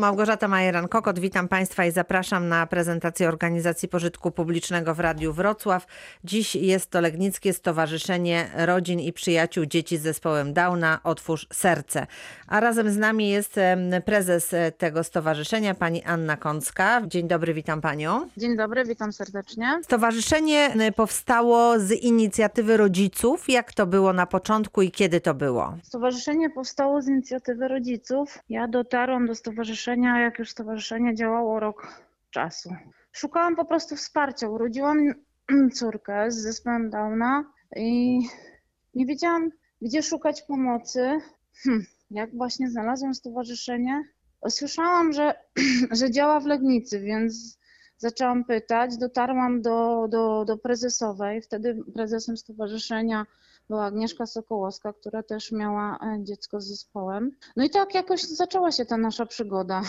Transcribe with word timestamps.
Małgorzata 0.00 0.48
Majeran-Kokot, 0.48 1.18
witam 1.18 1.48
Państwa 1.48 1.84
i 1.84 1.90
zapraszam 1.90 2.48
na 2.48 2.66
prezentację 2.66 3.28
Organizacji 3.28 3.88
Pożytku 3.88 4.30
Publicznego 4.30 4.94
w 4.94 5.00
Radiu 5.00 5.32
Wrocław. 5.32 5.86
Dziś 6.24 6.56
jest 6.56 6.90
to 6.90 7.00
Legnickie 7.00 7.52
Stowarzyszenie 7.52 8.50
Rodzin 8.54 9.00
i 9.00 9.12
Przyjaciół 9.12 9.66
Dzieci 9.66 9.98
z 9.98 10.02
Zespołem 10.02 10.52
Downa 10.52 11.00
Otwórz 11.04 11.46
Serce. 11.52 12.06
A 12.46 12.60
razem 12.60 12.90
z 12.90 12.96
nami 12.96 13.28
jest 13.28 13.56
prezes 14.04 14.54
e, 14.54 14.72
tego 14.72 15.04
stowarzyszenia, 15.04 15.74
pani 15.74 16.04
Anna 16.04 16.36
Kącka. 16.36 17.02
Dzień 17.06 17.28
dobry, 17.28 17.54
witam 17.54 17.80
Panią. 17.80 18.28
Dzień 18.36 18.56
dobry, 18.56 18.84
witam 18.84 19.12
serdecznie. 19.12 19.80
Stowarzyszenie 19.82 20.74
e, 20.80 20.92
powstało 20.92 21.78
z 21.78 21.90
inicjatywy 21.90 22.76
rodziców. 22.76 23.48
Jak 23.48 23.72
to 23.72 23.86
było 23.86 24.12
na 24.12 24.26
początku 24.26 24.82
i 24.82 24.90
kiedy 24.90 25.20
to 25.20 25.34
było? 25.34 25.74
Stowarzyszenie 25.82 26.50
powstało 26.50 27.02
z 27.02 27.08
inicjatywy 27.08 27.68
rodziców. 27.68 28.38
Ja 28.50 28.68
dotarłam 28.68 29.26
do 29.26 29.34
stowarzyszenia, 29.34 29.89
jak 29.96 30.38
już 30.38 30.50
stowarzyszenie 30.50 31.14
działało 31.14 31.60
rok 31.60 32.02
czasu. 32.30 32.70
Szukałam 33.12 33.56
po 33.56 33.64
prostu 33.64 33.96
wsparcia. 33.96 34.48
Urodziłam 34.48 34.98
córkę 35.74 36.30
z 36.30 36.36
zespołem 36.36 36.90
Downa 36.90 37.44
i 37.76 38.18
nie 38.94 39.06
wiedziałam, 39.06 39.50
gdzie 39.82 40.02
szukać 40.02 40.42
pomocy. 40.42 41.18
Hm, 41.64 41.84
jak 42.10 42.36
właśnie 42.36 42.70
znalazłam 42.70 43.14
stowarzyszenie? 43.14 44.04
Słyszałam, 44.48 45.12
że, 45.12 45.34
że 45.98 46.10
działa 46.10 46.40
w 46.40 46.46
Legnicy, 46.46 47.00
więc 47.00 47.58
zaczęłam 47.96 48.44
pytać. 48.44 48.96
Dotarłam 48.98 49.62
do, 49.62 50.08
do, 50.08 50.44
do 50.44 50.58
prezesowej. 50.58 51.42
Wtedy 51.42 51.78
prezesem 51.94 52.36
stowarzyszenia 52.36 53.26
była 53.70 53.84
Agnieszka 53.84 54.26
Sokołowska, 54.26 54.92
która 54.92 55.22
też 55.22 55.52
miała 55.52 55.98
e, 56.02 56.24
dziecko 56.24 56.60
z 56.60 56.66
zespołem. 56.66 57.30
No 57.56 57.64
i 57.64 57.70
tak 57.70 57.94
jakoś 57.94 58.22
zaczęła 58.22 58.72
się 58.72 58.84
ta 58.84 58.96
nasza 58.96 59.26
przygoda. 59.26 59.82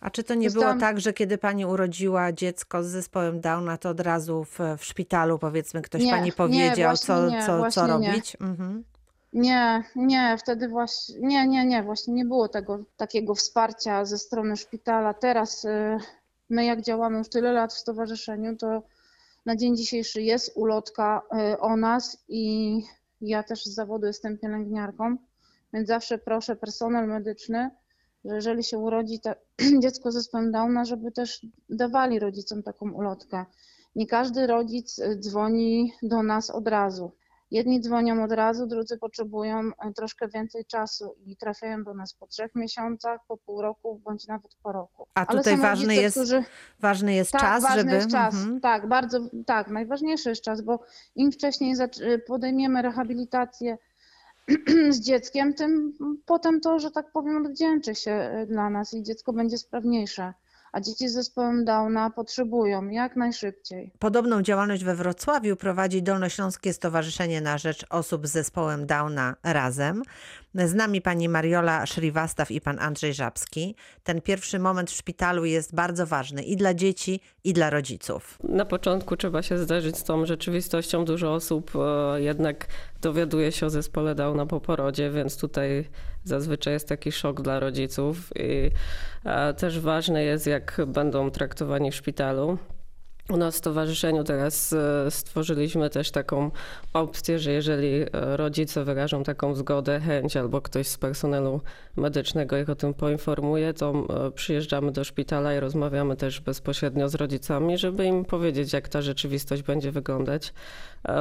A 0.00 0.10
czy 0.10 0.24
to 0.24 0.34
nie 0.34 0.50
Zostałam- 0.50 0.78
było 0.78 0.88
tak, 0.88 1.00
że 1.00 1.12
kiedy 1.12 1.38
pani 1.38 1.66
urodziła 1.66 2.32
dziecko 2.32 2.82
z 2.82 2.86
zespołem 2.86 3.40
Downa, 3.40 3.78
to 3.78 3.88
od 3.88 4.00
razu 4.00 4.44
w, 4.44 4.58
w 4.78 4.84
szpitalu 4.84 5.38
powiedzmy 5.38 5.82
ktoś 5.82 6.02
Nie, 6.02 6.10
pani 6.10 6.26
nie, 6.26 6.32
powiedział, 6.32 6.90
właśnie 6.90 7.06
co, 7.06 7.30
nie, 7.30 7.46
co, 7.46 7.70
co 7.70 7.98
nie. 7.98 8.08
robić? 8.08 8.36
Mhm. 8.40 8.84
Nie, 9.32 9.82
nie, 9.96 10.36
wtedy 10.38 10.68
właśnie, 10.68 11.18
nie, 11.20 11.48
nie, 11.48 11.64
nie, 11.66 11.82
właśnie 11.82 12.14
nie 12.14 12.24
było 12.24 12.48
tego 12.48 12.78
takiego 12.96 13.34
wsparcia 13.34 14.04
ze 14.04 14.18
strony 14.18 14.56
szpitala. 14.56 15.14
Teraz 15.14 15.64
y, 15.64 15.98
my 16.50 16.64
jak 16.64 16.82
działamy 16.82 17.18
już 17.18 17.28
tyle 17.28 17.52
lat 17.52 17.72
w 17.72 17.78
stowarzyszeniu, 17.78 18.56
to 18.56 18.82
na 19.46 19.56
dzień 19.56 19.76
dzisiejszy 19.76 20.22
jest 20.22 20.52
ulotka 20.54 21.22
y, 21.52 21.58
o 21.60 21.76
nas 21.76 22.24
i 22.28 22.82
ja 23.20 23.42
też 23.42 23.64
z 23.64 23.74
zawodu 23.74 24.06
jestem 24.06 24.38
pielęgniarką, 24.38 25.16
więc 25.72 25.88
zawsze 25.88 26.18
proszę 26.18 26.56
personel 26.56 27.08
medyczny, 27.08 27.70
że 28.24 28.34
jeżeli 28.34 28.64
się 28.64 28.78
urodzi 28.78 29.20
dziecko 29.82 30.10
z 30.10 30.14
zespołem 30.14 30.52
Downa, 30.52 30.84
żeby 30.84 31.12
też 31.12 31.46
dawali 31.68 32.18
rodzicom 32.18 32.62
taką 32.62 32.92
ulotkę. 32.92 33.44
Nie 33.96 34.06
każdy 34.06 34.46
rodzic 34.46 34.98
y, 34.98 35.18
dzwoni 35.18 35.92
do 36.02 36.22
nas 36.22 36.50
od 36.50 36.68
razu. 36.68 37.12
Jedni 37.50 37.80
dzwonią 37.80 38.24
od 38.24 38.32
razu, 38.32 38.66
drudzy 38.66 38.98
potrzebują 38.98 39.58
e, 39.58 39.92
troszkę 39.92 40.28
więcej 40.28 40.64
czasu 40.64 41.16
i 41.26 41.36
trafiają 41.36 41.84
do 41.84 41.94
nas 41.94 42.14
po 42.14 42.26
trzech 42.26 42.54
miesiącach, 42.54 43.20
po 43.28 43.36
pół 43.36 43.62
roku 43.62 44.00
bądź 44.04 44.26
nawet 44.26 44.54
po 44.62 44.72
roku. 44.72 45.06
A 45.14 45.26
Ale 45.26 45.38
tutaj 45.38 45.56
ważny 45.56 45.86
rodzice, 45.86 46.02
jest 46.02 46.16
którzy... 46.16 46.44
Ważny 46.80 47.14
jest 47.14 47.32
Tak, 47.32 47.40
czas, 47.40 47.62
ważny 47.62 47.80
żeby... 47.80 47.94
jest 47.94 48.10
czas. 48.10 48.34
Mhm. 48.34 48.60
Tak, 48.60 48.88
bardzo, 48.88 49.18
tak, 49.46 49.68
najważniejszy 49.68 50.28
jest 50.28 50.42
czas, 50.42 50.60
bo 50.60 50.80
im 51.14 51.32
wcześniej 51.32 51.76
zac- 51.76 52.18
podejmiemy 52.26 52.82
rehabilitację 52.82 53.78
z 54.90 55.00
dzieckiem, 55.00 55.54
tym 55.54 55.92
potem 56.26 56.60
to, 56.60 56.78
że 56.78 56.90
tak 56.90 57.12
powiem, 57.12 57.46
odwdzięczy 57.46 57.94
się 57.94 58.10
e, 58.12 58.46
dla 58.46 58.70
nas 58.70 58.94
i 58.94 59.02
dziecko 59.02 59.32
będzie 59.32 59.58
sprawniejsze. 59.58 60.34
A 60.72 60.80
dzieci 60.80 61.08
z 61.08 61.12
zespołem 61.12 61.64
Downa 61.64 62.10
potrzebują 62.10 62.88
jak 62.88 63.16
najszybciej. 63.16 63.92
Podobną 63.98 64.42
działalność 64.42 64.84
we 64.84 64.94
Wrocławiu 64.94 65.56
prowadzi 65.56 66.02
Dolnośląskie 66.02 66.72
Stowarzyszenie 66.72 67.40
na 67.40 67.58
Rzecz 67.58 67.86
Osób 67.90 68.26
z 68.26 68.30
Zespołem 68.30 68.86
Downa 68.86 69.36
Razem. 69.42 70.02
Z 70.64 70.74
nami 70.74 71.00
pani 71.00 71.28
Mariola 71.28 71.86
Szriwastaw 71.86 72.50
i 72.50 72.60
pan 72.60 72.78
Andrzej 72.78 73.14
Żabski. 73.14 73.74
Ten 74.02 74.20
pierwszy 74.20 74.58
moment 74.58 74.90
w 74.90 74.94
szpitalu 74.94 75.44
jest 75.44 75.74
bardzo 75.74 76.06
ważny 76.06 76.42
i 76.42 76.56
dla 76.56 76.74
dzieci, 76.74 77.20
i 77.44 77.52
dla 77.52 77.70
rodziców. 77.70 78.38
Na 78.42 78.64
początku 78.64 79.16
trzeba 79.16 79.42
się 79.42 79.58
zderzyć 79.58 79.98
z 79.98 80.04
tą 80.04 80.26
rzeczywistością. 80.26 81.04
Dużo 81.04 81.34
osób 81.34 81.72
e, 81.76 82.22
jednak 82.22 82.66
dowiaduje 83.00 83.52
się 83.52 83.66
o 83.66 83.70
zespole 83.70 84.14
Downa 84.14 84.46
po 84.46 84.60
porodzie, 84.60 85.10
więc 85.10 85.36
tutaj 85.36 85.88
zazwyczaj 86.24 86.72
jest 86.72 86.88
taki 86.88 87.12
szok 87.12 87.42
dla 87.42 87.60
rodziców. 87.60 88.32
I 88.36 88.70
e, 89.24 89.54
też 89.54 89.80
ważne 89.80 90.24
jest, 90.24 90.46
jak 90.46 90.80
będą 90.86 91.30
traktowani 91.30 91.90
w 91.90 91.94
szpitalu. 91.94 92.58
U 93.28 93.36
nas 93.36 93.54
stowarzyszeniu 93.54 94.24
teraz 94.24 94.72
e, 94.72 95.10
stworzyliśmy 95.10 95.90
też 95.90 96.10
taką 96.10 96.50
opcję, 96.92 97.38
że 97.38 97.52
jeżeli 97.52 98.02
e, 98.02 98.06
rodzice 98.12 98.84
wyrażą 98.84 99.22
taką 99.22 99.54
zgodę, 99.54 100.00
chęć 100.00 100.36
albo 100.36 100.60
ktoś 100.60 100.86
z 100.86 100.98
personelu 100.98 101.60
medycznego 101.96 102.58
ich 102.58 102.70
o 102.70 102.74
tym 102.74 102.94
poinformuje, 102.94 103.74
to 103.74 103.92
e, 104.26 104.30
przyjeżdżamy 104.30 104.92
do 104.92 105.04
szpitala 105.04 105.54
i 105.54 105.60
rozmawiamy 105.60 106.16
też 106.16 106.40
bezpośrednio 106.40 107.08
z 107.08 107.14
rodzicami, 107.14 107.78
żeby 107.78 108.04
im 108.04 108.24
powiedzieć, 108.24 108.72
jak 108.72 108.88
ta 108.88 109.02
rzeczywistość 109.02 109.62
będzie 109.62 109.92
wyglądać, 109.92 110.52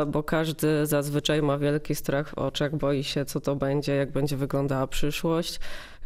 bo 0.07 0.23
każdy 0.23 0.85
zazwyczaj 0.85 1.41
ma 1.41 1.57
wielki 1.57 1.95
strach 1.95 2.29
w 2.29 2.33
oczach, 2.37 2.75
boi 2.75 3.03
się, 3.03 3.25
co 3.25 3.41
to 3.41 3.55
będzie, 3.55 3.95
jak 3.95 4.11
będzie 4.11 4.37
wyglądała 4.37 4.87
przyszłość. 4.87 5.59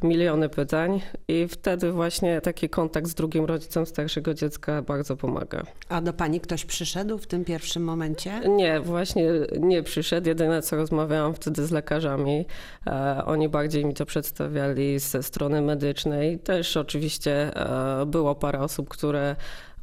Miliony 0.04 0.50
pytań, 0.50 1.02
i 1.28 1.48
wtedy 1.48 1.92
właśnie 1.92 2.42
taki 2.42 2.70
kontakt 2.70 3.08
z 3.08 3.14
drugim 3.14 3.46
rodzicem 3.46 3.86
starszego 3.86 4.34
dziecka 4.34 4.82
bardzo 4.82 5.18
pomaga. 5.18 5.64
A 5.90 6.02
do 6.02 6.14
pani 6.14 6.40
ktoś 6.40 6.66
przyszedł 6.66 7.18
w 7.18 7.28
tym 7.28 7.46
pierwszym 7.46 7.84
momencie? 7.84 8.40
Nie, 8.48 8.80
właśnie 8.80 9.32
nie 9.60 9.84
przyszedł. 9.84 10.28
Jedyne 10.28 10.62
co 10.62 10.76
rozmawiałam 10.76 11.34
wtedy 11.34 11.66
z 11.66 11.72
lekarzami, 11.72 12.46
e, 12.88 13.22
oni 13.26 13.50
bardziej 13.50 13.86
mi 13.86 13.94
to 13.94 14.06
przedstawiali 14.06 15.00
ze 15.00 15.24
strony 15.24 15.62
medycznej. 15.62 16.40
Też 16.40 16.78
oczywiście 16.78 17.56
e, 17.56 18.06
było 18.06 18.36
parę 18.36 18.60
osób, 18.60 18.90
które 18.90 19.36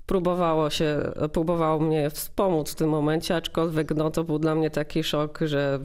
próbowało 0.07 0.71
się, 0.71 1.13
próbowało 1.33 1.81
mnie 1.81 2.11
wspomóc 2.11 2.71
w 2.71 2.75
tym 2.75 2.91
momencie, 2.91 3.37
aczkolwiek 3.37 3.95
no, 3.95 4.11
to 4.11 4.25
był 4.25 4.39
dla 4.39 4.55
mnie 4.55 4.71
taki 4.71 5.05
szok, 5.05 5.39
że 5.45 5.81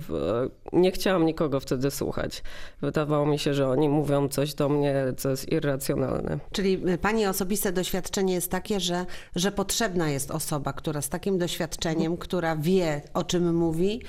nie 0.73 0.91
chciałam 0.91 1.25
nikogo 1.25 1.59
wtedy 1.59 1.91
słuchać. 1.91 2.43
Wydawało 2.81 3.25
mi 3.25 3.39
się, 3.39 3.53
że 3.53 3.69
oni 3.69 3.89
mówią 3.89 4.27
coś 4.27 4.53
do 4.53 4.69
mnie, 4.69 4.95
co 5.17 5.29
jest 5.29 5.51
irracjonalne. 5.51 6.39
Czyli 6.51 6.89
y, 6.89 6.97
pani 6.97 7.25
osobiste 7.25 7.71
doświadczenie 7.71 8.33
jest 8.33 8.51
takie, 8.51 8.79
że, 8.79 9.05
że 9.35 9.51
potrzebna 9.51 10.09
jest 10.09 10.31
osoba, 10.31 10.73
która 10.73 11.01
z 11.01 11.09
takim 11.09 11.37
doświadczeniem, 11.37 12.17
która 12.17 12.55
wie 12.55 13.01
o 13.13 13.23
czym 13.23 13.55
mówi 13.55 14.01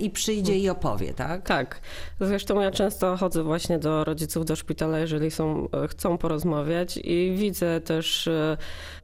i 0.00 0.10
przyjdzie 0.10 0.58
i 0.58 0.68
opowie, 0.68 1.14
tak? 1.14 1.46
Tak. 1.46 1.80
Zresztą 2.20 2.60
ja 2.60 2.70
często 2.70 3.16
chodzę 3.16 3.42
właśnie 3.42 3.78
do 3.78 4.04
rodziców 4.04 4.44
do 4.44 4.56
szpitala, 4.56 4.98
jeżeli 4.98 5.30
są, 5.30 5.68
e, 5.84 5.88
chcą 5.88 6.18
porozmawiać 6.18 6.96
i 6.96 7.34
widzę 7.36 7.80
też 7.80 8.28
e, 8.28 8.56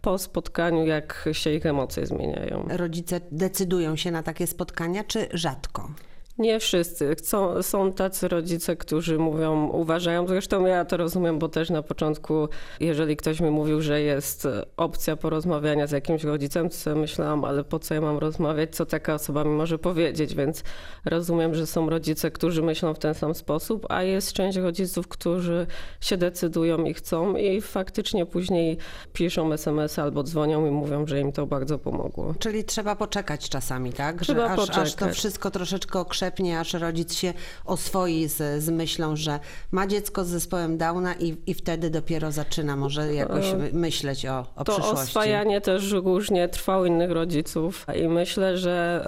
po 0.03 0.19
spotkaniu, 0.19 0.87
jak 0.87 1.28
się 1.33 1.51
ich 1.51 1.67
emocje 1.67 2.07
zmieniają. 2.07 2.69
Rodzice 2.71 3.21
decydują 3.33 3.97
się 3.97 4.11
na 4.11 4.23
takie 4.23 4.47
spotkania, 4.47 5.05
czy 5.05 5.28
rzadko? 5.33 5.91
Nie 6.38 6.60
wszyscy. 6.60 7.15
Chcą, 7.15 7.62
są 7.62 7.93
tacy 7.93 8.28
rodzice, 8.28 8.76
którzy 8.76 9.19
mówią, 9.19 9.69
uważają, 9.69 10.26
zresztą 10.26 10.66
ja 10.66 10.84
to 10.84 10.97
rozumiem, 10.97 11.38
bo 11.38 11.49
też 11.49 11.71
na 11.71 11.82
początku, 11.82 12.49
jeżeli 12.81 13.16
ktoś 13.16 13.41
mi 13.41 13.50
mówił, 13.50 13.82
że 13.82 14.00
jest 14.00 14.47
e, 14.47 14.65
opcja 14.77 15.16
porozmawiania 15.16 15.87
z 15.87 15.91
jakimś 15.91 16.25
rodzicem, 16.25 16.69
to 16.84 16.97
myślałam, 16.97 17.44
ale 17.44 17.65
po 17.65 17.78
co 17.78 17.94
ja 17.94 18.00
mam 18.00 18.19
rozmawiać, 18.19 18.77
co 18.77 18.87
taka 18.87 19.15
osoba 19.15 19.44
mi 19.44 19.50
może 19.50 19.78
powiedzieć, 19.78 20.34
więc 20.34 20.62
rozumiem, 21.04 21.54
że 21.54 21.66
są 21.66 21.91
rodzice, 21.91 22.31
którzy 22.31 22.62
myślą 22.62 22.94
w 22.94 22.98
ten 22.98 23.15
sam 23.15 23.34
sposób, 23.34 23.87
a 23.88 24.03
jest 24.03 24.32
część 24.32 24.59
rodziców, 24.59 25.09
którzy 25.09 25.66
się 26.00 26.16
decydują 26.16 26.84
i 26.84 26.94
chcą 26.94 27.37
i 27.37 27.60
faktycznie 27.60 28.27
później 28.27 28.77
piszą 29.13 29.53
SMS 29.53 29.98
albo 29.98 30.22
dzwonią 30.22 30.66
i 30.66 30.71
mówią, 30.71 31.07
że 31.07 31.21
im 31.21 31.33
to 31.33 31.47
bardzo 31.47 31.78
pomogło. 31.78 32.34
Czyli 32.39 32.65
trzeba 32.65 32.97
poczekać 32.97 33.48
czasami, 33.48 33.92
tak? 33.92 34.21
Trzeba 34.21 34.47
że 34.47 34.53
aż, 34.53 34.60
aż 34.60 34.66
to 34.66 34.83
poczekać. 34.83 35.16
wszystko 35.16 35.51
troszeczkę 35.51 36.01
okrzepnie, 36.28 36.60
aż 36.60 36.72
rodzic 36.75 37.15
się 37.15 37.33
oswoi 37.65 38.28
z, 38.28 38.63
z 38.63 38.69
myślą, 38.71 39.16
że 39.16 39.41
ma 39.72 39.86
dziecko 39.86 40.25
z 40.25 40.28
zespołem 40.28 40.78
Downa 40.78 41.15
i, 41.15 41.36
i 41.47 41.54
wtedy 41.54 41.91
dopiero 41.91 42.33
zaczyna 42.33 42.77
może 42.77 43.15
jakoś 43.15 43.53
my- 43.59 43.71
myśleć 43.72 44.27
o, 44.27 44.47
o 44.57 44.65
To 44.65 44.72
przyszłości. 44.72 45.03
oswajanie 45.04 45.60
też 45.60 45.92
różnie 45.92 46.48
trwa 46.48 46.78
u 46.80 46.84
innych 46.84 47.10
rodziców 47.10 47.86
i 48.03 48.09
myślę, 48.09 48.59
że 48.59 49.04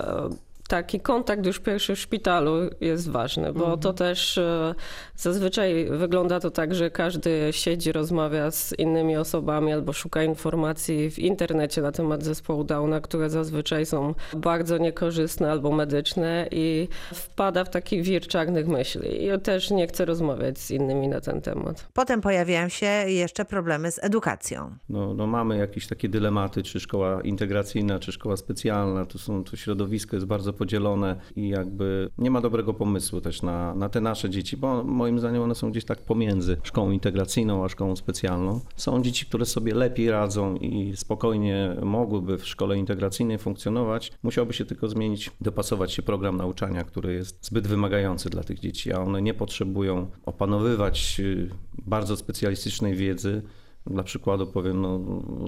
taki 0.71 1.01
kontakt 1.01 1.47
już 1.47 1.59
pierwszy 1.59 1.95
w 1.95 1.99
szpitalu 1.99 2.53
jest 2.81 3.11
ważny, 3.11 3.53
bo 3.53 3.77
to 3.77 3.93
też 3.93 4.39
e, 4.39 4.75
zazwyczaj 5.17 5.87
wygląda 5.91 6.41
to 6.41 6.51
tak, 6.51 6.75
że 6.75 6.91
każdy 6.91 7.49
siedzi, 7.51 7.93
rozmawia 7.93 8.51
z 8.51 8.79
innymi 8.79 9.17
osobami 9.17 9.73
albo 9.73 9.93
szuka 9.93 10.23
informacji 10.23 11.11
w 11.11 11.19
internecie 11.19 11.83
na 11.83 11.93
temat 11.93 12.25
zespołu 12.25 12.65
Downa, 12.65 13.01
które 13.01 13.31
zazwyczaj 13.31 13.87
są 13.87 14.15
bardzo 14.37 14.79
niekorzystne 14.79 15.51
albo 15.51 15.71
medyczne 15.71 16.49
i 16.51 16.89
wpada 17.15 17.65
w 17.65 17.71
taki 17.71 18.03
wir 18.03 18.27
czarnych 18.27 18.69
myśli. 18.69 19.25
I 19.25 19.41
też 19.41 19.71
nie 19.71 19.87
chce 19.87 20.05
rozmawiać 20.05 20.59
z 20.59 20.71
innymi 20.71 21.09
na 21.09 21.21
ten 21.21 21.41
temat. 21.41 21.89
Potem 21.93 22.21
pojawiają 22.21 22.69
się 22.69 22.87
jeszcze 23.07 23.45
problemy 23.45 23.93
z 23.93 24.05
edukacją. 24.05 24.77
No, 24.89 25.15
no 25.15 25.27
mamy 25.27 25.59
jakieś 25.59 25.87
takie 25.87 26.09
dylematy, 26.09 26.63
czy 26.63 26.81
szkoła 26.81 27.21
integracyjna, 27.23 27.99
czy 27.99 28.13
szkoła 28.13 28.37
specjalna. 28.37 29.07
Tu 29.07 29.19
są, 29.19 29.45
to 29.45 29.57
środowisko 29.57 30.17
jest 30.17 30.27
bardzo 30.27 30.53
podzielone 30.61 31.17
i 31.37 31.49
jakby 31.49 32.11
nie 32.19 32.31
ma 32.31 32.41
dobrego 32.41 32.75
pomysłu 32.75 33.21
też 33.21 33.43
na, 33.43 33.75
na 33.75 33.89
te 33.89 34.01
nasze 34.01 34.31
dzieci, 34.31 34.57
bo 34.57 34.85
moim 34.85 35.19
zdaniem 35.19 35.43
one 35.43 35.55
są 35.55 35.71
gdzieś 35.71 35.85
tak 35.85 35.99
pomiędzy 35.99 36.57
szkołą 36.63 36.91
integracyjną 36.91 37.65
a 37.65 37.69
szkołą 37.69 37.97
specjalną. 37.97 38.61
Są 38.77 39.03
dzieci, 39.03 39.27
które 39.27 39.47
sobie 39.47 39.75
lepiej 39.75 40.11
radzą 40.11 40.57
i 40.57 40.97
spokojnie 40.97 41.77
mogłyby 41.83 42.39
w 42.39 42.49
szkole 42.49 42.79
integracyjnej 42.79 43.39
funkcjonować. 43.39 44.13
Musiałby 44.23 44.53
się 44.53 44.65
tylko 44.65 44.89
zmienić, 44.89 45.31
dopasować 45.41 45.93
się 45.93 46.03
program 46.03 46.37
nauczania, 46.37 46.85
który 46.85 47.15
jest 47.15 47.47
zbyt 47.47 47.67
wymagający 47.67 48.31
dla 48.31 48.43
tych 48.43 48.59
dzieci, 48.59 48.93
a 48.93 48.99
one 48.99 49.23
nie 49.23 49.35
potrzebują 49.35 50.11
opanowywać 50.27 51.21
y, 51.21 51.49
bardzo 51.87 52.17
specjalistycznej 52.17 52.95
wiedzy. 52.95 53.43
Dla 53.87 54.03
przykładu 54.03 54.47
powiem, 54.47 54.81
no, 54.81 55.01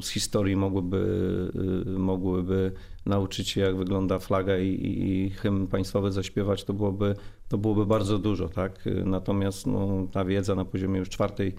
z 0.02 0.08
historii 0.08 0.56
mogłyby, 0.56 0.98
y, 1.86 1.98
mogłyby 1.98 2.72
nauczyć 3.06 3.48
się, 3.48 3.60
jak 3.60 3.76
wygląda 3.76 4.18
flaga 4.18 4.58
i, 4.58 4.68
i, 4.68 5.30
hymn 5.30 5.66
państwowy 5.66 6.12
zaśpiewać, 6.12 6.64
to 6.64 6.72
byłoby, 6.72 7.14
to 7.48 7.58
byłoby 7.58 7.86
bardzo 7.86 8.18
dużo, 8.18 8.48
tak? 8.48 8.84
Natomiast 9.04 9.66
no, 9.66 10.06
ta 10.12 10.24
wiedza 10.24 10.54
na 10.54 10.64
poziomie 10.64 10.98
już 10.98 11.08
czwartej 11.08 11.54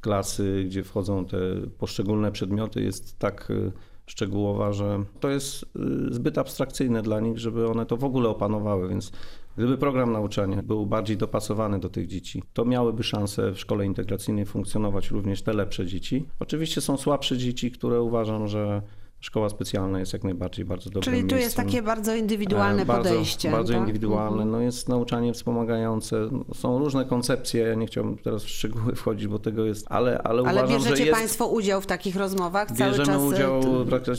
klasy, 0.00 0.64
gdzie 0.66 0.84
wchodzą 0.84 1.24
te 1.24 1.38
poszczególne 1.78 2.32
przedmioty, 2.32 2.82
jest 2.82 3.18
tak 3.18 3.50
y, 3.50 3.72
szczegółowa, 4.06 4.72
że 4.72 5.04
to 5.20 5.28
jest 5.28 5.62
y, 5.62 5.66
zbyt 6.14 6.38
abstrakcyjne 6.38 7.02
dla 7.02 7.20
nich, 7.20 7.38
żeby 7.38 7.68
one 7.68 7.86
to 7.86 7.96
w 7.96 8.04
ogóle 8.04 8.28
opanowały, 8.28 8.88
więc 8.88 9.12
gdyby 9.58 9.78
program 9.78 10.12
nauczania 10.12 10.62
był 10.62 10.86
bardziej 10.86 11.16
dopasowany 11.16 11.80
do 11.80 11.88
tych 11.88 12.06
dzieci, 12.06 12.42
to 12.52 12.64
miałyby 12.64 13.02
szansę 13.02 13.52
w 13.52 13.60
szkole 13.60 13.86
integracyjnej 13.86 14.46
funkcjonować 14.46 15.10
również 15.10 15.42
te 15.42 15.52
lepsze 15.52 15.86
dzieci. 15.86 16.24
Oczywiście 16.40 16.80
są 16.80 16.96
słabsze 16.96 17.38
dzieci, 17.38 17.70
które 17.70 18.02
uważam, 18.02 18.48
że 18.48 18.82
Szkoła 19.20 19.48
specjalna 19.48 20.00
jest 20.00 20.12
jak 20.12 20.24
najbardziej 20.24 20.64
bardzo 20.64 20.90
dobrym 20.90 21.02
Czyli 21.02 21.28
tu 21.28 21.34
jest 21.34 21.40
miejscem. 21.44 21.64
takie 21.66 21.82
bardzo 21.82 22.14
indywidualne 22.14 22.82
E, 22.82 22.84
bardzo, 22.84 23.10
podejście. 23.10 23.50
Bardzo 23.50 23.72
tak? 23.72 23.80
indywidualne. 23.80 24.44
No 24.44 24.60
jest 24.60 24.88
nauczanie 24.88 25.32
wspomagające. 25.32 26.28
No, 26.32 26.54
Są 26.54 26.78
różne 26.78 27.04
koncepcje. 27.04 27.62
Ja 27.62 27.74
nie 27.74 27.86
chciałbym 27.86 28.18
teraz 28.18 28.44
w 28.44 28.48
szczegóły 28.48 28.94
wchodzić, 28.94 29.28
bo 29.28 29.38
tego 29.38 29.64
jest, 29.64 29.86
ale, 29.90 30.22
ale, 30.22 30.42
Ale 30.42 30.62
uważam, 30.62 30.78
bierzecie 30.78 30.96
że 30.96 31.02
jest... 31.02 31.18
Państwo 31.18 31.46
udział 31.46 31.80
w 31.80 31.86
takich 31.86 32.16
rozmowach 32.16 32.68
cały 32.72 32.90
Bierzemy 32.90 33.06
czas? 33.06 33.22
e, 33.22 33.26
udział 33.26 33.60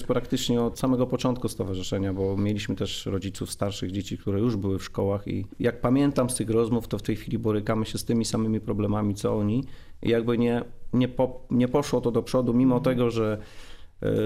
praktycznie, 0.08 0.62
od 0.62 0.80
samego 0.80 1.08
początku 1.08 1.48
stowarzyszenia, 1.50 2.14
bo 2.14 2.38
mieliśmy 2.38 2.76
też 2.76 3.06
rodziców 3.06 3.52
starszych 3.52 3.92
dzieci, 3.92 4.18
które 4.18 4.40
już 4.40 4.56
były 4.56 4.80
w 4.80 4.84
szkołach 4.84 5.28
i 5.28 5.46
jak 5.60 5.82
pamiętam 5.82 6.30
z 6.30 6.36
tych 6.36 6.50
rozmów, 6.50 6.88
to 6.88 6.98
w 6.98 7.02
tej 7.02 7.16
chwili 7.16 7.40
borykamy 7.40 7.86
się 7.86 7.98
z 7.98 8.06
tymi 8.06 8.26
samymi 8.26 8.60
problemami, 8.60 9.16
co 9.16 9.38
oni 9.38 9.64
i 10.02 10.10
jakby 10.10 10.38
nie, 10.38 10.64
nie, 10.94 11.08
po, 11.08 11.40
nie 11.52 11.68
poszło 11.68 12.02
to 12.02 12.12
do 12.12 12.24
przodu, 12.24 12.54
mimo 12.54 12.80
tego, 12.80 13.12
że 13.12 13.38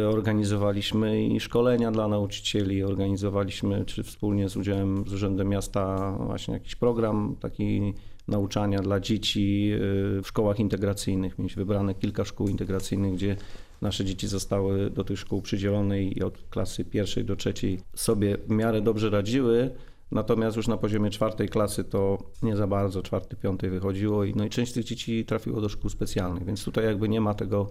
organizowaliśmy 0.09 1.25
i 1.25 1.39
szkolenia 1.39 1.91
dla 1.91 2.07
nauczycieli, 2.07 2.83
organizowaliśmy, 2.83 3.85
czy 3.85 4.03
wspólnie 4.03 4.49
z 4.49 4.57
udziałem 4.57 5.07
z 5.07 5.13
Urzędem 5.13 5.49
Miasta 5.49 6.11
właśnie 6.19 6.53
jakiś 6.53 6.75
program 6.75 7.35
taki 7.39 7.93
nauczania 8.27 8.79
dla 8.79 8.99
dzieci 8.99 9.71
e, 9.73 9.77
w 10.21 10.27
szkołach 10.27 10.59
integracyjnych. 10.59 11.39
Mieliśmy 11.39 11.65
wybrane 11.65 11.95
kilka 11.95 12.25
szkół 12.25 12.47
integracyjnych, 12.47 13.13
gdzie 13.13 13.35
nasze 13.81 14.05
dzieci 14.05 14.27
zostały 14.27 14.89
do 14.89 15.03
tych 15.03 15.19
szkół 15.19 15.41
przydzielone 15.41 16.03
i 16.03 16.23
od 16.23 16.43
klasy 16.49 16.85
pierwszej 16.85 17.25
do 17.25 17.35
trzeciej 17.35 17.79
sobie 17.95 18.37
w 18.37 18.49
miarę 18.49 18.81
dobrze 18.81 19.09
radziły. 19.09 19.69
Natomiast 20.11 20.57
już 20.57 20.67
na 20.67 20.77
poziomie 20.77 21.09
czwartej 21.09 21.49
klasy 21.49 21.83
to 21.83 22.17
nie 22.43 22.55
za 22.55 22.67
bardzo, 22.67 23.01
czwarty, 23.01 23.35
piątej 23.35 23.69
wychodziło 23.69 24.23
i, 24.23 24.33
no 24.35 24.45
i 24.45 24.49
część 24.49 24.71
z 24.71 24.73
tych 24.73 24.83
dzieci 24.83 25.25
trafiło 25.25 25.61
do 25.61 25.69
szkół 25.69 25.89
specjalnych, 25.89 26.45
więc 26.45 26.65
tutaj 26.65 26.85
jakby 26.85 27.09
nie 27.09 27.21
ma 27.21 27.33
tego 27.33 27.67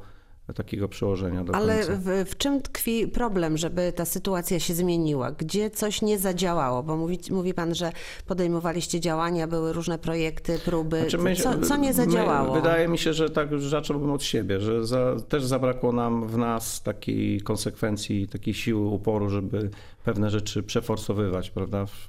takiego 0.54 0.88
przełożenia 0.88 1.44
do 1.44 1.54
Ale 1.54 1.76
końca. 1.76 1.92
w, 2.00 2.30
w 2.30 2.36
czym 2.36 2.62
tkwi 2.62 3.08
problem, 3.08 3.56
żeby 3.58 3.92
ta 3.92 4.04
sytuacja 4.04 4.60
się 4.60 4.74
zmieniła? 4.74 5.32
Gdzie 5.32 5.70
coś 5.70 6.02
nie 6.02 6.18
zadziałało? 6.18 6.82
Bo 6.82 6.96
mówi, 6.96 7.18
mówi 7.30 7.54
Pan, 7.54 7.74
że 7.74 7.92
podejmowaliście 8.26 9.00
działania, 9.00 9.46
były 9.46 9.72
różne 9.72 9.98
projekty, 9.98 10.58
próby. 10.64 11.00
Znaczy 11.00 11.18
my- 11.18 11.36
co, 11.36 11.60
co 11.60 11.76
nie 11.76 11.88
my- 11.88 11.94
zadziałało? 11.94 12.54
Wydaje 12.54 12.88
mi 12.88 12.98
się, 12.98 13.12
że 13.12 13.30
tak 13.30 13.50
już 13.50 13.68
zacząłbym 13.68 14.10
od 14.10 14.22
siebie, 14.22 14.60
że 14.60 14.86
za, 14.86 15.16
też 15.28 15.44
zabrakło 15.44 15.92
nam 15.92 16.28
w 16.28 16.38
nas 16.38 16.82
takiej 16.82 17.40
konsekwencji, 17.40 18.28
takiej 18.28 18.54
siły 18.54 18.86
uporu, 18.88 19.28
żeby 19.30 19.70
pewne 20.04 20.30
rzeczy 20.30 20.62
przeforsowywać, 20.62 21.50
prawda? 21.50 21.86
W, 21.86 22.08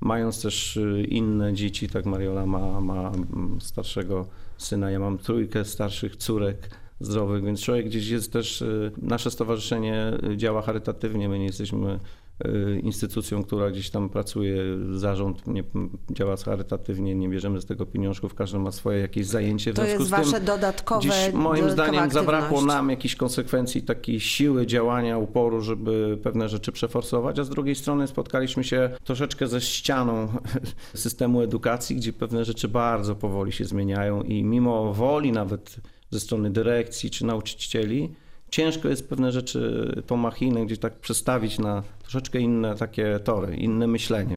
mając 0.00 0.42
też 0.42 0.76
y, 0.76 1.04
inne 1.08 1.54
dzieci, 1.54 1.88
tak 1.88 2.06
Mariola 2.06 2.46
ma, 2.46 2.80
ma 2.80 3.08
mm, 3.10 3.58
starszego 3.60 4.26
syna, 4.58 4.90
ja 4.90 4.98
mam 4.98 5.18
trójkę 5.18 5.64
starszych 5.64 6.16
córek 6.16 6.58
zdrowych, 7.06 7.44
więc 7.44 7.60
człowiek 7.60 7.86
gdzieś 7.86 8.08
jest 8.08 8.32
też, 8.32 8.62
y, 8.62 8.92
nasze 9.02 9.30
stowarzyszenie 9.30 10.12
działa 10.36 10.62
charytatywnie, 10.62 11.28
my 11.28 11.38
nie 11.38 11.46
jesteśmy 11.46 11.98
y, 12.46 12.80
instytucją, 12.82 13.42
która 13.42 13.70
gdzieś 13.70 13.90
tam 13.90 14.08
pracuje, 14.08 14.56
zarząd 14.92 15.46
nie 15.46 15.64
działa 16.10 16.36
charytatywnie, 16.36 17.14
nie 17.14 17.28
bierzemy 17.28 17.60
z 17.60 17.66
tego 17.66 17.86
pieniążków, 17.86 18.34
każdy 18.34 18.58
ma 18.58 18.72
swoje 18.72 18.98
jakieś 18.98 19.26
zajęcie. 19.26 19.72
W 19.72 19.76
To 19.76 19.84
jest 19.84 20.06
z 20.06 20.10
tym 20.10 20.24
wasze 20.24 20.40
dodatkowe 20.40 21.02
Dziś 21.02 21.32
moim 21.32 21.70
zdaniem 21.70 22.10
zabrakło 22.10 22.38
aktywność. 22.38 22.76
nam 22.76 22.90
jakichś 22.90 23.16
konsekwencji, 23.16 23.82
takiej 23.82 24.20
siły 24.20 24.66
działania, 24.66 25.18
uporu, 25.18 25.60
żeby 25.60 26.18
pewne 26.22 26.48
rzeczy 26.48 26.72
przeforsować, 26.72 27.38
a 27.38 27.44
z 27.44 27.48
drugiej 27.48 27.74
strony 27.74 28.06
spotkaliśmy 28.06 28.64
się 28.64 28.90
troszeczkę 29.04 29.46
ze 29.46 29.60
ścianą 29.60 30.28
systemu 30.94 31.42
edukacji, 31.42 31.96
gdzie 31.96 32.12
pewne 32.12 32.44
rzeczy 32.44 32.68
bardzo 32.68 33.14
powoli 33.14 33.52
się 33.52 33.64
zmieniają 33.64 34.22
i 34.22 34.44
mimo 34.44 34.94
woli 34.94 35.32
nawet 35.32 35.76
ze 36.12 36.20
strony 36.20 36.50
dyrekcji 36.50 37.10
czy 37.10 37.26
nauczycieli, 37.26 38.14
ciężko 38.50 38.88
jest 38.88 39.08
pewne 39.08 39.32
rzeczy, 39.32 39.92
tą 40.06 40.16
machinę 40.16 40.66
gdzieś 40.66 40.78
tak 40.78 41.00
przestawić 41.00 41.58
na 41.58 41.82
troszeczkę 42.02 42.38
inne 42.38 42.74
takie 42.74 43.18
tory, 43.24 43.56
inne 43.56 43.86
myślenie. 43.86 44.34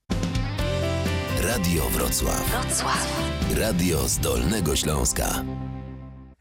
Radio 1.44 1.83
Wrocław. 1.89 2.63
Wrocław. 2.63 3.31
Radio 3.57 4.07
z 4.07 4.19
Dolnego 4.19 4.75
Śląska. 4.75 5.44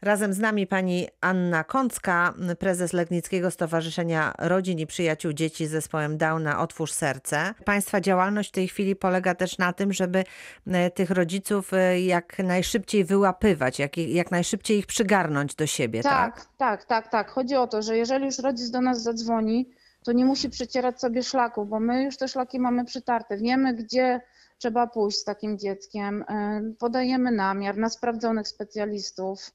Razem 0.05 0.33
z 0.33 0.39
nami 0.39 0.67
pani 0.67 1.07
Anna 1.21 1.63
Kącka, 1.63 2.33
prezes 2.59 2.93
Legnickiego 2.93 3.51
Stowarzyszenia 3.51 4.33
Rodzin 4.39 4.79
i 4.79 4.87
Przyjaciół 4.87 5.33
Dzieci 5.33 5.67
z 5.67 5.71
Zespołem 5.71 6.17
Downa 6.17 6.59
Otwórz 6.59 6.91
Serce. 6.91 7.53
Państwa 7.65 8.01
działalność 8.01 8.49
w 8.49 8.51
tej 8.51 8.67
chwili 8.67 8.95
polega 8.95 9.35
też 9.35 9.57
na 9.57 9.73
tym, 9.73 9.93
żeby 9.93 10.23
e, 10.67 10.91
tych 10.91 11.11
rodziców 11.11 11.73
e, 11.73 12.01
jak 12.01 12.39
najszybciej 12.39 13.05
wyłapywać, 13.05 13.79
jak, 13.79 13.97
jak 13.97 14.31
najszybciej 14.31 14.79
ich 14.79 14.85
przygarnąć 14.85 15.55
do 15.55 15.67
siebie, 15.67 16.03
tak? 16.03 16.35
Tak, 16.35 16.45
tak, 16.57 16.85
tak, 16.85 17.07
tak. 17.07 17.29
Chodzi 17.29 17.55
o 17.55 17.67
to, 17.67 17.81
że 17.81 17.97
jeżeli 17.97 18.25
już 18.25 18.39
rodzic 18.39 18.69
do 18.69 18.81
nas 18.81 19.03
zadzwoni, 19.03 19.69
to 20.03 20.11
nie 20.11 20.25
musi 20.25 20.49
przecierać 20.49 20.99
sobie 20.99 21.23
szlaku, 21.23 21.65
bo 21.65 21.79
my 21.79 22.03
już 22.03 22.17
te 22.17 22.27
szlaki 22.27 22.59
mamy 22.59 22.85
przytarte. 22.85 23.37
Wiemy, 23.37 23.73
gdzie 23.73 24.21
trzeba 24.57 24.87
pójść 24.87 25.17
z 25.17 25.23
takim 25.23 25.57
dzieckiem. 25.57 26.25
e, 26.29 26.61
Podajemy 26.79 27.31
namiar 27.31 27.77
na 27.77 27.89
sprawdzonych 27.89 28.47
specjalistów, 28.47 29.51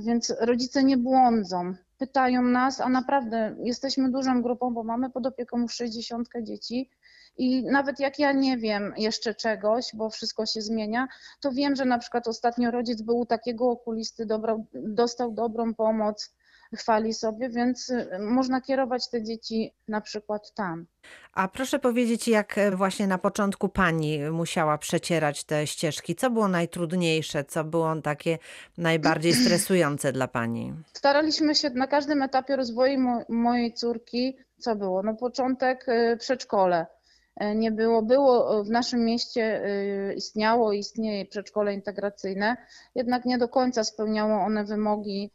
więc 0.00 0.34
rodzice 0.40 0.84
nie 0.84 0.96
błądzą. 0.96 1.74
Pytają 1.98 2.42
nas, 2.42 2.80
a 2.80 2.88
naprawdę 2.88 3.56
jesteśmy 3.62 4.10
dużą 4.10 4.42
grupą, 4.42 4.74
bo 4.74 4.84
mamy 4.84 5.10
pod 5.10 5.26
opieką 5.26 5.60
już 5.60 5.74
60 5.74 6.28
dzieci. 6.42 6.90
I 7.36 7.64
nawet 7.64 8.00
jak 8.00 8.18
ja 8.18 8.32
nie 8.32 8.58
wiem 8.58 8.94
jeszcze 8.96 9.34
czegoś, 9.34 9.90
bo 9.94 10.10
wszystko 10.10 10.46
się 10.46 10.62
zmienia, 10.62 11.08
to 11.40 11.52
wiem, 11.52 11.76
że 11.76 11.84
na 11.84 11.98
przykład 11.98 12.28
ostatnio 12.28 12.70
rodzic 12.70 13.02
był 13.02 13.18
u 13.18 13.26
takiego 13.26 13.70
okulisty, 13.70 14.26
dostał 14.74 15.32
dobrą 15.32 15.74
pomoc, 15.74 16.34
chwali 16.76 17.14
sobie, 17.14 17.48
więc 17.48 17.90
y, 17.90 18.18
można 18.20 18.60
kierować 18.60 19.10
te 19.10 19.22
dzieci 19.22 19.72
na 19.88 20.00
przykład 20.00 20.52
tam. 20.54 20.86
A 21.32 21.48
proszę 21.48 21.78
powiedzieć, 21.78 22.28
jak 22.28 22.58
e, 22.58 22.70
właśnie 22.70 23.06
na 23.06 23.18
początku 23.18 23.68
pani 23.68 24.18
musiała 24.30 24.78
przecierać 24.78 25.44
te 25.44 25.66
ścieżki? 25.66 26.14
Co 26.14 26.30
było 26.30 26.48
najtrudniejsze? 26.48 27.44
Co 27.44 27.64
było 27.64 27.96
takie 28.02 28.38
najbardziej 28.78 29.32
stresujące 29.44 30.12
dla 30.12 30.28
pani? 30.28 30.74
Staraliśmy 30.92 31.54
się 31.54 31.70
na 31.70 31.86
każdym 31.86 32.22
etapie 32.22 32.56
rozwoju 32.56 33.00
mo- 33.00 33.24
mojej 33.28 33.74
córki, 33.74 34.36
co 34.58 34.76
było? 34.76 35.02
No 35.02 35.14
początek 35.14 35.88
y, 35.88 36.16
przedszkole. 36.16 36.86
Y, 37.42 37.54
Nie 37.54 37.72
było, 37.72 38.02
było 38.02 38.60
y, 38.60 38.64
w 38.64 38.70
naszym 38.70 39.04
mieście 39.04 39.64
y, 39.66 40.14
istniało 40.14 40.72
istnieje 40.72 41.26
przedszkole 41.26 41.74
integracyjne, 41.74 42.56
jednak 42.94 43.24
nie 43.24 43.38
do 43.38 43.48
końca 43.48 43.84
spełniało 43.84 44.40
one 44.44 44.64
wymogi 44.64 45.30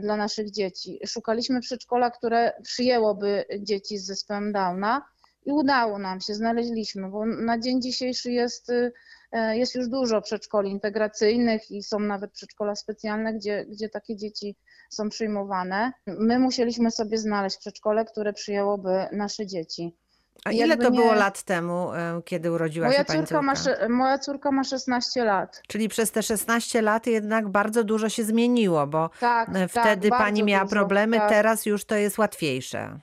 dla 0.00 0.16
naszych 0.16 0.50
dzieci. 0.50 1.00
Szukaliśmy 1.06 1.60
przedszkola, 1.60 2.10
które 2.10 2.52
przyjęłoby 2.62 3.44
dzieci 3.60 3.98
z 3.98 4.06
zespołem 4.06 4.52
Downa 4.52 5.02
I 5.46 5.52
udało 5.52 5.98
nam 5.98 6.20
się, 6.20 6.34
znaleźliśmy, 6.34 7.10
bo 7.10 7.26
na 7.26 7.58
dzień 7.58 7.82
dzisiejszy 7.82 8.32
jest, 8.32 8.70
y, 8.70 8.92
e, 9.32 9.56
jest 9.58 9.74
już 9.74 9.88
dużo 9.88 10.22
przedszkoli 10.22 10.70
integracyjnych 10.70 11.70
i 11.70 11.82
są 11.82 11.98
nawet 11.98 12.32
przedszkola 12.32 12.74
specjalne, 12.74 13.34
gdzie, 13.34 13.66
gdzie 13.68 13.88
takie 13.88 14.16
dzieci 14.16 14.56
są 14.90 15.08
przyjmowane. 15.08 15.92
My 16.06 16.38
musieliśmy 16.38 16.90
sobie 16.90 17.18
znaleźć 17.18 17.58
przedszkole, 17.58 18.04
które 18.04 18.32
przyjęłoby 18.32 19.06
nasze 19.12 19.46
dzieci. 19.46 19.96
A 20.44 20.52
ile 20.52 20.76
to 20.76 20.90
było 20.90 21.14
nie- 21.14 21.20
lat 21.20 21.42
temu, 21.42 21.92
e, 21.94 22.20
kiedy 22.24 22.52
urodziła 22.52 22.86
Moja 22.86 22.98
się 22.98 23.04
pani 23.04 23.20
córka, 23.26 23.42
ma, 23.42 23.52
moja 23.88 24.18
córka 24.18 24.50
ma 24.50 24.64
16 24.64 25.24
lat. 25.24 25.62
Czyli 25.68 25.88
przez 25.88 26.10
te 26.12 26.22
16 26.22 26.82
lat 26.82 27.06
jednak 27.06 27.48
bardzo 27.48 27.84
dużo 27.84 28.08
się 28.08 28.24
zmieniło, 28.24 28.86
bo 28.86 29.10
Tak, 29.20 29.48
e, 29.48 29.52
tak, 29.52 29.70
wtedy 29.70 30.08
pani 30.08 30.20
bardzo 30.20 30.44
miała 30.44 30.64
dużo, 30.64 30.76
problemy, 30.76 31.16
tak. 31.16 31.28
teraz 31.28 31.66
już 31.66 31.84
to 31.84 31.94
jest 31.94 32.18
łatwiejsze. 32.18 32.98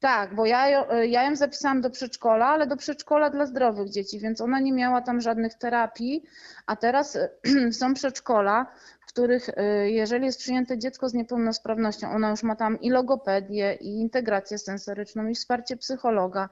Tak, 0.00 0.34
bo 0.34 0.46
ja, 0.46 0.68
ją- 0.68 0.84
ja 1.08 1.22
ją 1.22 1.36
zapisałam 1.36 1.80
do 1.80 1.90
przedszkola, 1.90 2.46
ale 2.46 2.66
do 2.66 2.76
przedszkola 2.76 3.30
dla 3.30 3.46
zdrowych 3.46 3.90
dzieci, 3.90 4.18
więc 4.20 4.40
ona 4.40 4.60
nie 4.60 4.72
miała 4.72 5.00
tam 5.00 5.20
żadnych 5.20 5.54
terapii, 5.54 6.22
a 6.66 6.76
teraz 6.76 7.18
są 7.80 7.94
przedszkola, 7.94 8.66
których 9.14 9.48
y, 9.48 9.90
jeżeli 9.90 10.26
jest 10.26 10.38
przyjęte 10.38 10.78
dziecko 10.78 11.08
z 11.08 11.14
niepełnosprawnością, 11.14 12.10
ona 12.10 12.30
już 12.30 12.42
ma 12.42 12.56
tam 12.56 12.80
i 12.80 12.90
logopedię, 12.90 13.74
i 13.80 14.00
integrację 14.00 14.58
sensoryczną, 14.58 15.28
i 15.28 15.34
wsparcie 15.34 15.76
psychologa, 15.76 16.48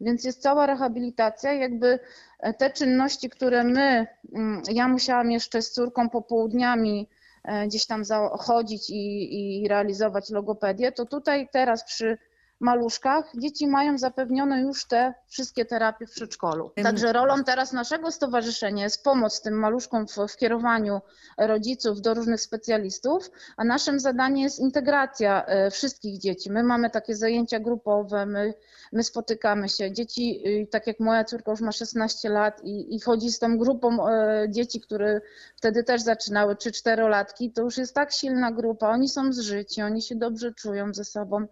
więc 0.00 0.24
jest 0.24 0.42
cała 0.42 0.66
rehabilitacja, 0.66 1.52
jakby 1.52 1.98
e, 2.38 2.54
te 2.54 2.70
czynności, 2.70 3.30
które 3.30 3.64
my, 3.64 4.06
mm, 4.34 4.62
ja 4.72 4.88
musiałam 4.88 5.30
jeszcze 5.30 5.62
z 5.62 5.72
córką 5.72 6.08
popołudniami 6.08 7.08
e, 7.44 7.66
gdzieś 7.66 7.86
tam 7.86 8.02
chodzić 8.38 8.90
i, 8.90 9.62
i 9.62 9.68
realizować 9.68 10.30
logopedię, 10.30 10.92
to 10.92 11.06
tutaj 11.06 11.48
teraz 11.52 11.84
przy 11.84 12.18
maluszkach 12.60 13.32
dzieci 13.36 13.66
mają 13.66 13.98
zapewnione 13.98 14.60
już 14.60 14.84
te 14.84 15.14
wszystkie 15.26 15.64
terapie 15.64 16.06
w 16.06 16.10
przedszkolu. 16.10 16.70
Ym. 16.78 16.84
Także 16.84 17.12
rolą 17.12 17.44
teraz 17.44 17.72
naszego 17.72 18.10
stowarzyszenia 18.10 18.84
jest 18.84 19.04
pomoc 19.04 19.42
tym 19.42 19.54
maluszkom 19.54 20.06
w, 20.06 20.16
w 20.28 20.36
kierowaniu 20.36 21.00
rodziców 21.38 22.00
do 22.00 22.14
różnych 22.14 22.40
specjalistów, 22.40 23.30
a 23.56 23.64
naszym 23.64 24.00
zadaniem 24.00 24.38
jest 24.38 24.58
integracja 24.58 25.44
e, 25.46 25.70
wszystkich 25.70 26.18
dzieci. 26.18 26.50
My 26.50 26.62
mamy 26.62 26.90
takie 26.90 27.16
zajęcia 27.16 27.60
grupowe, 27.60 28.26
my, 28.26 28.54
my 28.92 29.04
spotykamy 29.04 29.68
się. 29.68 29.92
Dzieci, 29.92 30.42
y, 30.46 30.66
tak 30.66 30.86
jak 30.86 31.00
moja 31.00 31.24
córka 31.24 31.50
już 31.50 31.60
ma 31.60 31.72
16 31.72 32.28
lat 32.28 32.64
i, 32.64 32.94
i 32.96 33.00
chodzi 33.00 33.32
z 33.32 33.38
tą 33.38 33.58
grupą 33.58 34.08
e, 34.08 34.46
dzieci, 34.48 34.80
które 34.80 35.20
wtedy 35.56 35.84
też 35.84 36.02
zaczynały, 36.02 36.56
czy 36.56 36.72
czterolatki, 36.72 37.52
to 37.52 37.62
już 37.62 37.78
jest 37.78 37.94
tak 37.94 38.12
silna 38.12 38.52
grupa, 38.52 38.88
oni 38.88 39.08
są 39.08 39.32
zżyci, 39.32 39.82
oni 39.82 40.02
się 40.02 40.16
dobrze 40.16 40.54
czują 40.54 40.94
ze 40.94 41.04
sobą. 41.04 41.46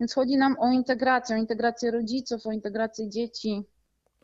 Więc 0.00 0.14
chodzi 0.14 0.36
nam 0.36 0.56
o 0.58 0.72
integrację, 0.72 1.36
o 1.36 1.38
integrację 1.38 1.90
rodziców, 1.90 2.46
o 2.46 2.52
integrację 2.52 3.08
dzieci. 3.08 3.64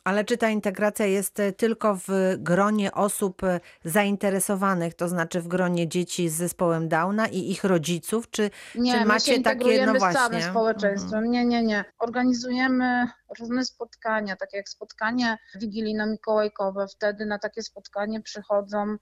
Ale 0.03 0.23
czy 0.25 0.37
ta 0.37 0.49
integracja 0.49 1.05
jest 1.05 1.39
e, 1.39 1.51
tylko 1.51 1.95
w 1.95 2.07
gronie 2.37 2.91
osób 2.91 3.43
e, 3.43 3.59
zainteresowanych, 3.85 4.93
to 4.93 5.07
znaczy 5.07 5.41
w 5.41 5.47
gronie 5.47 5.87
dzieci 5.87 6.29
z 6.29 6.33
zespołem 6.33 6.89
Downa 6.89 7.27
i 7.27 7.51
ich 7.51 7.63
rodziców, 7.63 8.29
czy, 8.29 8.49
Nie, 8.75 8.93
czy 8.93 9.05
macie 9.05 9.35
się 9.35 9.41
takie, 9.41 9.85
no 9.85 9.95
z 9.95 9.99
całym 9.99 10.31
właśnie. 10.31 10.41
społeczeństwem. 10.41 11.23
Mhm. 11.23 11.31
Nie, 11.31 11.45
nie, 11.45 11.63
nie. 11.63 11.85
Organizujemy 11.99 13.07
różne 13.39 13.65
spotkania, 13.65 14.35
takie 14.35 14.57
jak 14.57 14.69
spotkanie 14.69 15.37
wigilijno-mikołajkowe. 15.55 16.87
Wtedy 16.87 17.25
na 17.25 17.39
takie 17.39 17.61
spotkanie 17.61 18.21
przychodzą 18.21 18.97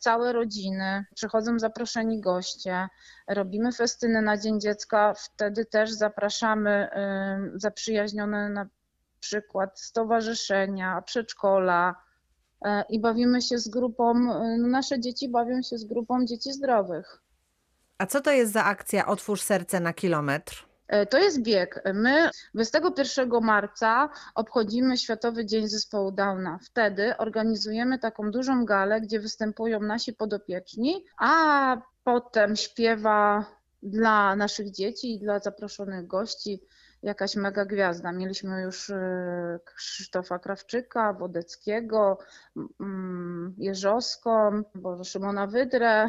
całe 0.00 0.32
rodziny, 0.32 1.04
przychodzą 1.14 1.58
zaproszeni 1.58 2.20
goście, 2.20 2.88
robimy 3.28 3.72
festyny 3.72 4.22
na 4.22 4.38
Dzień 4.38 4.60
Dziecka, 4.60 5.14
wtedy 5.14 5.64
też 5.64 5.92
zapraszamy 5.92 6.70
e, 6.70 7.50
zaprzyjaźnione 7.54 8.48
na 8.48 8.66
przykład 9.20 9.80
stowarzyszenia, 9.80 11.02
przedszkola 11.02 11.94
e, 12.64 12.84
i 12.88 13.00
bawimy 13.00 13.42
się 13.42 13.58
z 13.58 13.68
grupą, 13.68 14.10
e, 14.12 14.58
nasze 14.58 15.00
dzieci 15.00 15.28
bawią 15.28 15.62
się 15.62 15.78
z 15.78 15.84
grupą 15.84 16.24
dzieci 16.24 16.52
zdrowych. 16.52 17.22
A 17.98 18.06
co 18.06 18.20
to 18.20 18.30
jest 18.30 18.52
za 18.52 18.64
akcja 18.64 19.06
Otwórz 19.06 19.42
serce 19.42 19.80
na 19.80 19.92
kilometr? 19.92 20.66
E, 20.88 21.06
To 21.06 21.18
jest 21.18 21.42
bieg. 21.42 21.82
My 21.94 22.30
21 22.54 23.30
marca 23.42 24.08
obchodzimy 24.34 24.96
Światowy 24.96 25.46
Dzień 25.46 25.68
Zespołu 25.68 26.12
Downa. 26.12 26.58
Wtedy 26.62 27.16
organizujemy 27.16 27.98
taką 27.98 28.30
dużą 28.30 28.64
galę, 28.64 29.00
gdzie 29.00 29.20
występują 29.20 29.80
nasi 29.80 30.12
podopieczni, 30.12 31.04
a 31.18 31.76
potem 32.04 32.56
śpiewa 32.56 33.44
dla 33.82 34.36
naszych 34.36 34.70
dzieci 34.70 35.14
i 35.14 35.18
dla 35.18 35.38
zaproszonych 35.38 36.06
gości 36.06 36.62
jakaś 37.02 37.36
mega 37.36 37.64
gwiazda. 37.64 38.12
Mieliśmy 38.12 38.62
już 38.62 38.90
e, 38.90 39.58
Krzysztofa 39.64 40.38
Krawczyka, 40.38 41.12
Wodeckiego, 41.12 42.18
Jerzowską, 43.58 44.62
Boże, 44.74 45.04
Szymona 45.04 45.46
Wydrę. 45.46 46.06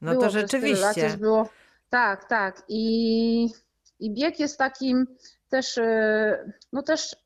No 0.00 0.10
Było 0.10 0.20
to 0.20 0.26
lat, 0.26 0.32
rzeczywiście. 0.32 1.16
było. 1.18 1.48
Tak, 1.90 2.28
tak. 2.28 2.62
I, 2.68 3.48
I 4.02 4.10
bieg 4.10 4.40
jest 4.40 4.58
takim 4.58 5.06
też, 5.48 5.76
y, 5.78 6.52
no 6.72 6.82
też 6.82 7.16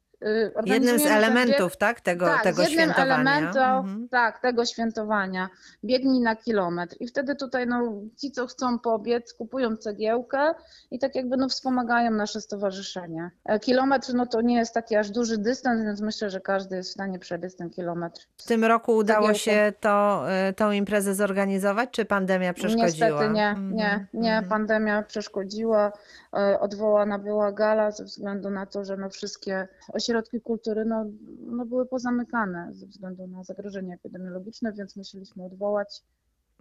Jednym 0.64 0.98
z 0.98 1.06
elementów 1.06 1.76
tak, 1.76 2.00
tego, 2.00 2.26
tak, 2.26 2.42
tego 2.42 2.62
jednym 2.62 2.78
świętowania. 2.80 3.50
Mhm. 3.78 4.08
tak, 4.08 4.38
tego 4.40 4.64
świętowania. 4.64 5.48
Biegnij 5.84 6.20
na 6.20 6.36
kilometr. 6.36 6.96
I 7.00 7.06
wtedy 7.08 7.34
tutaj 7.36 7.66
no, 7.66 7.92
ci, 8.16 8.30
co 8.30 8.46
chcą 8.46 8.78
pobiec, 8.78 9.34
kupują 9.34 9.76
cegiełkę 9.76 10.54
i 10.90 10.98
tak 10.98 11.14
jakby 11.14 11.36
no, 11.36 11.48
wspomagają 11.48 12.10
nasze 12.10 12.40
stowarzyszenie. 12.40 13.30
E, 13.44 13.60
Kilometr 13.60 14.14
no, 14.14 14.26
to 14.26 14.40
nie 14.40 14.56
jest 14.56 14.74
taki 14.74 14.96
aż 14.96 15.10
duży 15.10 15.38
dystans, 15.38 15.82
więc 15.84 16.00
myślę, 16.00 16.30
że 16.30 16.40
każdy 16.40 16.76
jest 16.76 16.90
w 16.90 16.92
stanie 16.92 17.18
przebiec 17.18 17.56
ten 17.56 17.70
kilometr. 17.70 18.20
W 18.36 18.44
tym 18.46 18.64
roku 18.64 18.96
udało 18.96 19.34
się 19.34 19.72
to, 19.80 20.24
y, 20.50 20.52
tą 20.52 20.70
imprezę 20.70 21.14
zorganizować, 21.14 21.90
czy 21.90 22.04
pandemia 22.04 22.52
przeszkodziła? 22.52 22.86
Niestety 22.86 23.30
nie, 23.32 23.48
Mhm, 23.48 23.74
nie, 23.74 24.06
nie. 24.14 24.32
mhm. 24.32 24.48
Pandemia 24.48 25.02
przeszkodziła. 25.02 25.92
e, 26.36 26.60
Odwołana 26.60 27.18
była 27.18 27.52
gala 27.52 27.90
ze 27.90 28.04
względu 28.04 28.50
na 28.50 28.66
to, 28.66 28.84
że 28.84 28.96
no 28.96 29.10
wszystkie 29.10 29.68
ośrodki 30.06 30.40
kultury 30.40 30.84
no, 30.84 31.04
no 31.46 31.64
były 31.66 31.86
pozamykane 31.86 32.68
ze 32.72 32.86
względu 32.86 33.26
na 33.26 33.44
zagrożenie 33.44 33.94
epidemiologiczne, 33.94 34.72
więc 34.72 34.96
musieliśmy 34.96 35.44
odwołać 35.44 36.02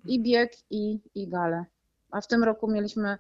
i 0.06 0.24
bieg, 0.24 0.52
i, 0.70 1.00
i 1.16 1.28
galę. 1.28 1.66
A 2.12 2.22
w 2.22 2.28
tym 2.28 2.44
roku 2.44 2.72
mieliśmy 2.72 3.18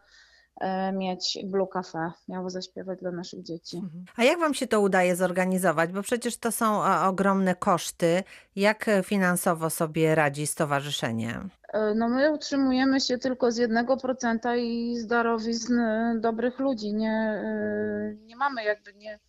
e, 0.61 0.91
mieć 0.91 1.37
Blue 1.45 1.67
Cafe, 1.67 2.11
miało 2.27 2.49
zaśpiewać 2.49 2.99
dla 2.99 3.11
naszych 3.11 3.43
dzieci. 3.43 3.81
A 4.15 4.23
jak 4.23 4.39
wam 4.39 4.53
się 4.53 4.67
to 4.67 4.81
udaje 4.81 5.15
zorganizować? 5.15 5.91
Bo 5.91 6.01
przecież 6.01 6.37
to 6.37 6.51
są 6.51 6.65
o, 6.65 7.07
ogromne 7.07 7.55
koszty. 7.55 8.23
Jak 8.55 8.87
e, 8.87 9.03
finansowo 9.03 9.69
sobie 9.69 10.15
radzi 10.15 10.47
stowarzyszenie? 10.47 11.39
E, 11.73 11.93
No 11.95 12.09
my 12.09 12.31
utrzymujemy 12.31 13.01
się 13.01 13.17
tylko 13.17 13.51
z 13.51 13.57
1% 13.57 14.57
i 14.57 14.97
z 14.97 15.07
darowizn 15.07 15.79
e, 15.79 16.15
dobrych 16.19 16.59
ludzi. 16.59 16.93
Nie, 16.93 17.11
e, 17.11 18.15
nie 18.25 18.35
mamy 18.35 18.63
jakby 18.63 18.93
nie, 18.93 19.19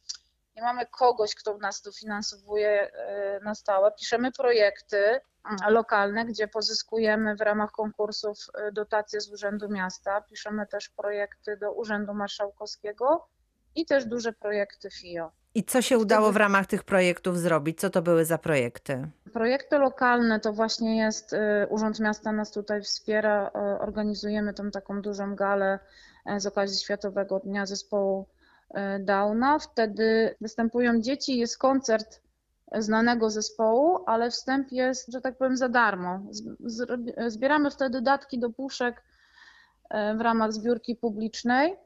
nie 0.57 0.63
mamy 0.63 0.87
kogoś, 0.87 1.35
kto 1.35 1.59
nas 1.59 1.83
tu 1.83 1.93
finansowuje 1.93 2.93
e, 2.93 3.41
na 3.41 3.55
stałe. 3.55 3.93
Piszemy 3.93 4.33
projekty 4.33 4.99
mm, 4.99 5.75
lokalne, 5.75 6.25
gdzie 6.25 6.49
pozyskujemy 6.49 7.37
w 7.37 7.41
ramach 7.41 7.71
konkursów 7.71 8.39
e, 8.55 8.73
dotacje 8.73 9.21
z 9.21 9.33
Urzędu 9.33 9.69
Miasta. 9.69 10.21
Piszemy 10.21 10.67
też 10.67 10.89
projekty 10.89 11.57
do 11.57 11.73
Urzędu 11.73 12.15
Marszałkowskiego 12.15 13.29
i 13.75 13.87
też 13.87 14.05
duże 14.05 14.33
projekty 14.33 14.91
FIO. 14.91 15.31
I 15.55 15.65
co 15.65 15.83
się 15.83 15.99
udało 15.99 16.33
w 16.33 16.37
ramach 16.37 16.67
tych 16.67 16.85
projektów 16.85 17.39
zrobić? 17.39 17.81
Co 17.81 17.91
to 17.91 18.03
były 18.03 18.25
za 18.25 18.39
projekty? 18.39 19.09
Projekty 19.33 19.79
lokalne 19.79 20.41
to 20.41 20.53
właśnie 20.53 20.97
jest, 20.99 21.33
y, 21.33 21.39
Urząd 21.69 22.01
Miasta 22.01 22.33
nas 22.33 22.51
tutaj 22.51 22.83
wspiera, 22.83 23.53
organizujemy 23.81 24.55
tą 24.55 24.71
taką 24.71 25.03
dużą 25.03 25.35
galę 25.35 25.79
z 26.37 26.47
okazji 26.47 26.79
Światowego 26.79 27.41
Dnia 27.41 27.67
Zespołu 27.67 28.27
Downa. 29.01 29.59
Wtedy 29.59 30.35
występują 30.41 31.01
dzieci, 31.01 31.39
jest 31.39 31.59
koncert 31.59 32.21
znanego 32.73 33.31
zespołu, 33.31 33.99
ale 34.07 34.31
wstęp 34.31 34.73
jest, 34.73 35.13
że 35.13 35.21
tak 35.21 35.37
powiem, 35.37 35.57
za 35.57 35.69
darmo. 35.69 36.21
Zbieramy 37.27 37.71
wtedy 37.71 38.03
datki 38.03 38.39
do 38.39 38.51
puszek 38.51 39.03
y, 39.95 40.17
w 40.17 40.21
ramach 40.21 40.53
zbiórki 40.53 40.97
publicznej. 40.97 41.77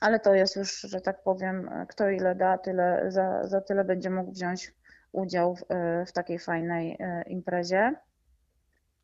Ale 0.00 0.20
to 0.20 0.34
jest 0.34 0.56
już, 0.56 0.80
że 0.80 1.00
tak 1.00 1.22
powiem, 1.22 1.70
kto 1.88 2.10
ile 2.10 2.34
da, 2.34 2.58
tyle, 2.58 3.04
za, 3.08 3.46
za 3.46 3.60
tyle 3.60 3.84
będzie 3.84 4.10
mógł 4.10 4.32
wziąć 4.32 4.74
udział 5.12 5.56
w, 5.56 5.64
e, 5.68 6.06
w 6.06 6.12
takiej 6.12 6.38
fajnej 6.38 6.96
e, 7.00 7.22
imprezie. 7.22 7.94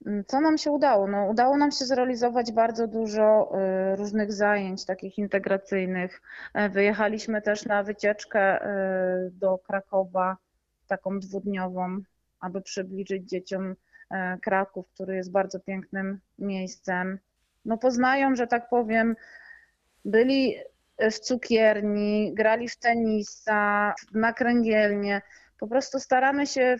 Mm, 0.06 0.24
Co 0.24 0.40
nam 0.40 0.58
się 0.58 0.70
udało? 0.70 1.06
No, 1.06 1.26
udało 1.26 1.56
nam 1.56 1.70
się 1.70 1.84
zrealizować 1.84 2.52
bardzo 2.52 2.86
dużo 2.86 3.52
e, 3.54 3.96
różnych 3.96 4.32
zajęć 4.32 4.84
takich 4.84 5.18
integracyjnych. 5.18 6.22
E, 6.54 6.68
Wyjechaliśmy 6.68 7.42
też 7.42 7.64
na 7.64 7.82
wycieczkę 7.82 8.40
e, 8.40 9.30
do 9.32 9.58
Krakowa, 9.58 10.36
taką 10.86 11.20
dwudniową, 11.20 11.98
aby 12.40 12.62
przybliżyć 12.62 13.28
dzieciom 13.28 13.74
e, 14.10 14.38
Kraków, 14.38 14.88
który 14.94 15.16
jest 15.16 15.30
bardzo 15.30 15.60
pięknym 15.60 16.20
miejscem. 16.38 17.18
No 17.64 17.78
poznają, 17.78 18.36
że 18.36 18.46
tak 18.46 18.68
powiem, 18.68 19.16
byli 20.04 20.56
w 20.98 21.18
cukierni, 21.18 22.34
grali 22.34 22.68
w 22.68 22.76
tenisa, 22.76 23.94
na 24.14 24.32
kręgielnie. 24.32 25.22
Po 25.60 25.66
prostu 25.68 26.00
staramy 26.00 26.46
się 26.46 26.76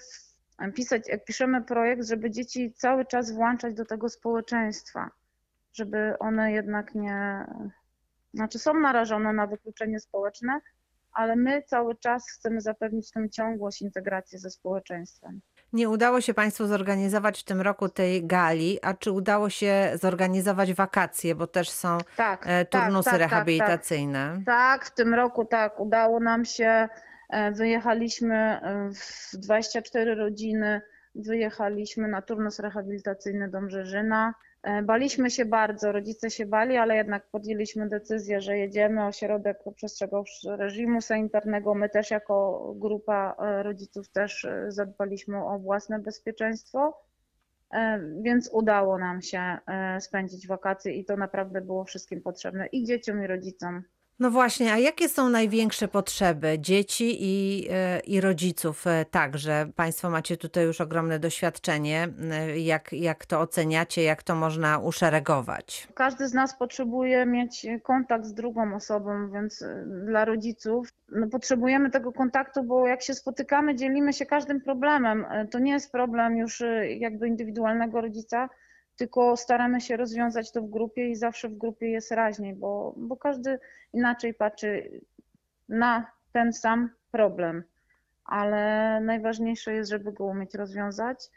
pisać, 0.75 1.09
jak 1.09 1.25
piszemy 1.25 1.63
projekt, 1.63 2.07
żeby 2.07 2.31
dzieci 2.31 2.73
cały 2.77 3.05
czas 3.05 3.33
włączać 3.33 3.75
do 3.75 3.85
tego 3.85 4.09
społeczeństwa, 4.09 5.11
żeby 5.73 6.19
one 6.19 6.53
jednak 6.53 6.95
nie, 6.95 7.47
znaczy 8.35 8.59
są 8.59 8.75
narażone 8.75 9.33
na 9.33 9.47
wykluczenie 9.47 10.01
społeczne, 10.01 10.61
ale 11.13 11.37
my 11.37 11.63
cały 11.63 11.97
czas 11.97 12.31
chcemy 12.31 12.61
zapewnić 12.61 13.11
tę 13.11 13.31
ciągłość 13.31 13.83
integracji 13.83 14.39
ze 14.39 14.51
społeczeństwem. 14.51 15.41
Nie 15.73 15.89
udało 15.89 16.21
się 16.21 16.35
Państwu 16.35 16.67
zorganizować 16.67 17.41
w 17.41 17.45
tym 17.45 17.61
roku 17.61 17.89
tej 17.89 18.27
gali, 18.27 18.79
a 18.83 18.95
czy 18.95 19.11
udało 19.13 19.51
się 19.51 19.91
zorganizować 19.95 20.75
wakacje, 20.75 21.35
bo 21.35 21.47
też 21.47 21.71
są 21.71 21.99
Tak, 22.17 22.47
e, 22.47 22.65
tak, 22.65 22.83
turnusy 22.83 23.11
tak, 23.11 23.13
tak, 23.13 23.21
tak. 23.21 23.31
rehabilitacyjne? 23.31 24.43
Tak, 24.47 24.85
w 24.85 24.95
tym 24.95 25.15
roku 25.15 25.45
tak, 25.45 25.81
udało 25.81 26.21
nam 26.21 26.45
się. 26.45 26.89
E, 27.29 27.53
Wyjechaliśmy 27.53 28.37
e, 28.37 28.91
w 28.95 29.37
24 29.37 30.15
rodziny, 30.15 30.81
wyjechaliśmy 31.15 32.09
na 32.09 32.23
turnus 32.23 32.59
rehabilitacyjny 32.59 33.51
do 33.51 33.61
Mrzeżyna. 33.61 34.35
E, 34.63 34.83
Baliśmy 34.83 35.31
się 35.31 35.45
bardzo, 35.45 35.93
rodzice 35.93 36.31
się 36.31 36.47
bali, 36.47 36.77
ale 36.77 36.97
jednak 36.97 37.27
podjęliśmy 37.31 37.89
decyzję, 37.89 38.41
że 38.41 38.59
jedziemy. 38.59 39.07
Ośrodek 39.07 39.59
przestrzegał 39.77 40.25
reżimu 40.49 41.01
sanitarnego. 41.01 41.75
My 41.75 41.89
też 41.89 42.11
jako 42.11 42.73
grupa 42.77 43.37
rodziców 43.63 44.09
też 44.09 44.47
zadbaliśmy 44.69 45.45
o 45.45 45.59
własne 45.59 45.99
bezpieczeństwo. 45.99 47.03
Więc 48.23 48.51
udało 48.53 48.99
nam 48.99 49.23
się 49.23 49.59
spędzić 50.01 50.47
wakacje 50.47 50.93
i 50.93 51.05
to 51.05 51.17
naprawdę 51.17 51.61
było 51.61 51.85
wszystkim 51.85 52.23
potrzebne 52.23 52.67
i 52.67 52.85
dzieciom, 52.85 53.25
i 53.25 53.27
rodzicom. 53.27 53.83
No 54.21 54.31
właśnie, 54.31 54.73
a 54.73 54.79
jakie 54.79 55.09
są 55.09 55.29
największe 55.29 55.89
potrzeby 55.89 56.59
dzieci 56.59 57.17
i, 57.21 57.67
e, 57.71 58.01
i 58.01 58.21
rodziców 58.21 58.87
e, 58.87 59.05
także? 59.05 59.67
Państwo 59.77 60.11
macie 60.11 60.37
tutaj 60.37 60.65
już 60.65 60.81
ogromne 60.81 61.19
doświadczenie. 61.19 62.09
E, 62.33 62.59
Jak, 62.59 62.93
jak 62.93 63.27
to 63.27 63.41
oceniacie, 63.41 64.03
jak 64.03 64.23
to 64.23 64.35
można 64.35 64.79
uszeregować? 64.79 65.89
Każdy 65.95 66.29
z 66.29 66.35
nas 66.35 66.59
potrzebuje 66.59 67.27
mieć 67.27 67.67
kontakt 67.83 68.25
z 68.25 68.35
drugą 68.35 68.75
osobą, 68.75 69.31
więc 69.33 69.65
dla 70.07 70.25
rodziców 70.25 70.89
no, 71.13 71.27
potrzebujemy 71.27 71.91
tego 71.91 72.13
kontaktu, 72.13 72.63
bo 72.65 72.87
jak 72.87 73.03
się 73.03 73.15
spotykamy, 73.15 73.75
dzielimy 73.75 74.13
się 74.13 74.27
każdym 74.27 74.61
problemem. 74.61 75.27
To 75.51 75.59
nie 75.59 75.73
jest 75.73 75.93
problem 75.93 76.37
już 76.37 76.63
jakby 76.99 77.29
indywidualnego 77.29 78.01
rodzica, 78.01 78.49
tylko 78.97 79.37
staramy 79.37 79.81
się 79.81 79.97
rozwiązać 79.97 80.53
to 80.53 80.63
w 80.63 80.71
grupie 80.71 81.11
i 81.11 81.17
zawsze 81.17 81.49
w 81.49 81.59
grupie 81.59 81.91
jest 81.91 82.13
raźniej, 82.13 82.55
bo, 82.55 82.95
bo 82.97 83.17
każdy 83.17 83.59
inaczej 83.93 84.35
patrzy 84.35 85.01
na 85.69 86.07
ten 86.33 86.53
sam 86.53 86.91
problem. 87.11 87.65
Ale 88.25 89.01
najważniejsze 89.01 89.73
jest, 89.73 89.91
żeby 89.91 90.13
go 90.13 90.25
umieć 90.25 90.55
rozwiązać. 90.55 91.31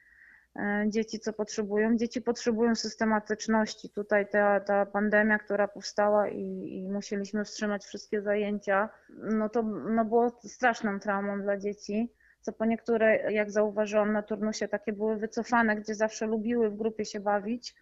E, 0.56 0.86
Dzieci 0.88 1.20
co 1.20 1.34
potrzebują? 1.34 1.98
Dzieci 1.98 2.22
potrzebują 2.22 2.76
systematyczności. 2.76 3.90
Tutaj 3.90 4.30
ta, 4.30 4.60
ta 4.60 4.86
pandemia, 4.86 5.40
która 5.40 5.68
powstała 5.68 6.30
i, 6.30 6.44
i 6.72 6.90
musieliśmy 6.90 7.46
wstrzymać 7.46 7.86
wszystkie 7.86 8.22
zajęcia, 8.22 8.90
no 9.10 9.50
to 9.50 9.64
no 9.64 10.06
było 10.06 10.40
straszną 10.44 11.00
traumą 11.00 11.42
dla 11.42 11.58
dzieci. 11.58 12.14
Co 12.42 12.54
po 12.54 12.66
niektóre, 12.66 13.32
jak 13.32 13.52
zauważyłam 13.52 14.14
na 14.14 14.24
turnusie, 14.24 14.68
takie 14.68 14.94
były 14.94 15.18
wycofane, 15.18 15.76
gdzie 15.76 15.96
zawsze 15.96 16.26
lubiły 16.26 16.70
w 16.70 16.78
grupie 16.78 17.06
się 17.06 17.20
bawić, 17.20 17.76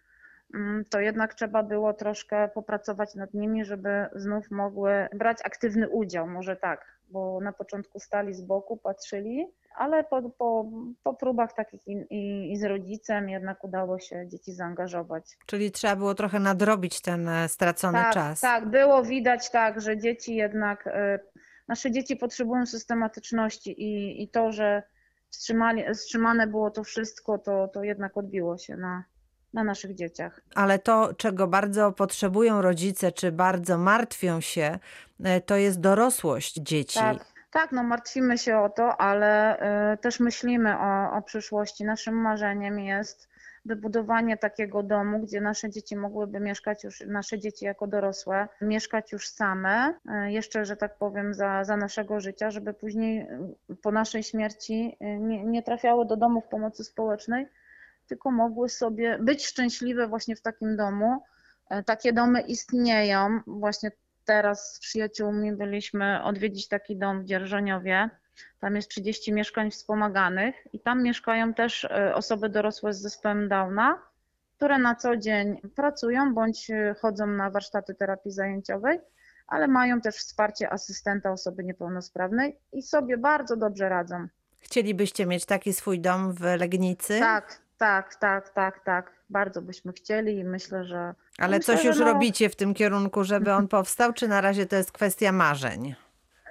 mm, 0.54 0.84
to 0.90 1.00
jednak 1.00 1.34
trzeba 1.34 1.62
było 1.62 1.92
troszkę 1.92 2.48
popracować 2.48 3.14
nad 3.14 3.34
nimi, 3.34 3.64
żeby 3.64 4.06
znów 4.14 4.50
mogły 4.50 5.08
brać 5.14 5.38
aktywny 5.44 5.88
udział, 5.88 6.26
może 6.28 6.56
tak, 6.56 6.98
bo 7.10 7.40
na 7.40 7.52
początku 7.52 8.00
stali 8.00 8.34
z 8.34 8.40
boku, 8.40 8.76
patrzyli, 8.76 9.46
ale 9.78 10.04
po, 10.04 10.30
po, 10.30 10.70
po 11.02 11.14
próbach 11.14 11.52
takich 11.52 11.88
i, 11.88 11.92
i, 12.10 12.52
i 12.52 12.56
z 12.56 12.64
rodzicem 12.64 13.28
jednak 13.28 13.64
udało 13.64 13.98
się 13.98 14.28
dzieci 14.28 14.52
zaangażować. 14.52 15.24
Czyli 15.46 15.70
trzeba 15.70 15.96
było 15.96 16.14
trochę 16.14 16.40
nadrobić 16.40 17.00
ten 17.00 17.28
e, 17.28 17.48
stracony 17.48 17.98
tak, 17.98 18.14
czas. 18.14 18.40
Tak, 18.40 18.66
było 18.66 19.02
widać 19.02 19.50
tak, 19.50 19.80
że 19.80 19.98
dzieci 19.98 20.34
jednak, 20.34 20.86
e, 20.86 21.18
nasze 21.68 21.90
dzieci 21.90 22.16
potrzebują 22.16 22.66
systematyczności 22.66 23.82
i, 23.82 24.22
i 24.22 24.28
to, 24.28 24.52
że 24.52 24.82
wstrzymane 25.94 26.46
było 26.46 26.70
to 26.70 26.84
wszystko, 26.84 27.38
to, 27.38 27.68
to 27.68 27.82
jednak 27.82 28.16
odbiło 28.16 28.58
się 28.58 28.76
na, 28.76 29.04
na 29.54 29.64
naszych 29.64 29.94
dzieciach. 29.94 30.40
Ale 30.54 30.78
to, 30.78 31.14
czego 31.14 31.46
bardzo 31.46 31.92
potrzebują 31.92 32.62
rodzice, 32.62 33.12
czy 33.12 33.32
bardzo 33.32 33.78
martwią 33.78 34.40
się, 34.40 34.78
e, 35.24 35.40
to 35.40 35.56
jest 35.56 35.80
dorosłość 35.80 36.54
dzieci. 36.54 36.98
Tak, 36.98 37.18
tak, 37.50 37.72
no 37.72 37.82
martwimy 37.82 38.38
się 38.38 38.58
o 38.58 38.68
to, 38.68 39.00
ale 39.00 39.58
e, 39.58 39.96
też 39.96 40.20
myślimy 40.20 40.78
o, 40.78 41.12
o 41.12 41.22
przyszłości. 41.22 41.84
Naszym 41.84 42.14
marzeniem 42.14 42.78
jest 42.78 43.28
wybudowanie 43.68 44.36
takiego 44.36 44.82
domu, 44.82 45.18
gdzie 45.18 45.40
nasze 45.40 45.70
dzieci 45.70 45.96
mogłyby 45.96 46.40
mieszkać 46.40 46.84
już, 46.84 47.00
nasze 47.06 47.38
dzieci 47.38 47.64
jako 47.64 47.86
dorosłe, 47.86 48.48
mieszkać 48.60 49.12
już 49.12 49.28
same, 49.28 49.94
e, 50.08 50.32
jeszcze, 50.32 50.64
że 50.64 50.76
tak 50.76 50.98
powiem, 50.98 51.34
za, 51.34 51.64
za 51.64 51.76
naszego 51.76 52.20
życia, 52.20 52.50
żeby 52.50 52.74
później 52.74 53.18
e, 53.18 53.54
po 53.82 53.92
naszej 53.92 54.22
śmierci 54.22 54.96
e, 55.00 55.18
nie, 55.18 55.44
nie 55.44 55.62
trafiały 55.62 56.06
do 56.06 56.16
domów 56.16 56.44
pomocy 56.48 56.84
społecznej, 56.84 57.46
tylko 58.06 58.30
mogły 58.30 58.68
sobie 58.68 59.18
być 59.18 59.46
szczęśliwe 59.46 60.08
właśnie 60.08 60.36
w 60.36 60.42
takim 60.42 60.76
domu. 60.76 61.22
Takie 61.86 62.12
domy 62.12 62.40
istnieją. 62.40 63.40
Właśnie 63.46 63.90
teraz 64.24 64.74
z 64.74 64.80
przyjaciółmi 64.80 65.52
byliśmy 65.52 66.22
odwiedzić 66.22 66.68
taki 66.68 66.96
dom 66.96 67.22
w 67.22 67.24
Dzierżoniowie. 67.24 68.10
Tam 68.60 68.76
jest 68.76 68.88
30 68.88 69.32
mieszkań 69.32 69.70
wspomaganych 69.70 70.54
i 70.72 70.80
tam 70.80 71.02
mieszkają 71.02 71.54
też 71.54 71.84
e, 71.84 72.14
osoby 72.14 72.48
dorosłe 72.48 72.92
z 72.92 73.00
zespołem 73.00 73.48
Downa, 73.48 74.02
które 74.56 74.78
na 74.78 74.94
co 74.94 75.16
dzień 75.16 75.60
pracują 75.76 76.34
bądź 76.34 76.70
e, 76.70 76.94
chodzą 77.00 77.26
na 77.26 77.50
warsztaty 77.50 77.94
terapii 77.94 78.30
zajęciowej, 78.30 78.98
ale 79.46 79.68
mają 79.68 80.00
też 80.00 80.16
wsparcie 80.16 80.72
asystenta 80.72 81.32
osoby 81.32 81.64
niepełnosprawnej 81.64 82.56
i 82.72 82.82
sobie 82.82 83.16
bardzo 83.16 83.56
dobrze 83.56 83.88
radzą. 83.88 84.28
Chcielibyście 84.60 85.26
mieć 85.26 85.44
taki 85.44 85.72
swój 85.72 86.00
dom 86.00 86.32
w 86.32 86.40
Legnicy? 86.40 87.18
Tak, 87.18 87.60
tak, 87.78 88.14
tak, 88.14 88.48
tak, 88.48 88.84
tak. 88.84 89.12
Bardzo 89.30 89.62
byśmy 89.62 89.92
chcieli 89.92 90.38
i 90.38 90.44
myślę, 90.44 90.84
że. 90.84 91.14
Ale 91.38 91.56
myślę, 91.56 91.74
coś 91.74 91.82
że 91.82 91.88
już 91.88 91.98
no, 91.98 92.04
robicie 92.04 92.48
w 92.48 92.56
tym 92.56 92.74
kierunku, 92.74 93.24
żeby 93.24 93.52
on 93.52 93.68
powstał, 93.68 94.12
czy 94.12 94.28
na 94.28 94.40
razie 94.40 94.66
to 94.66 94.76
jest 94.76 94.92
kwestia 94.92 95.32
marzeń? 95.32 95.94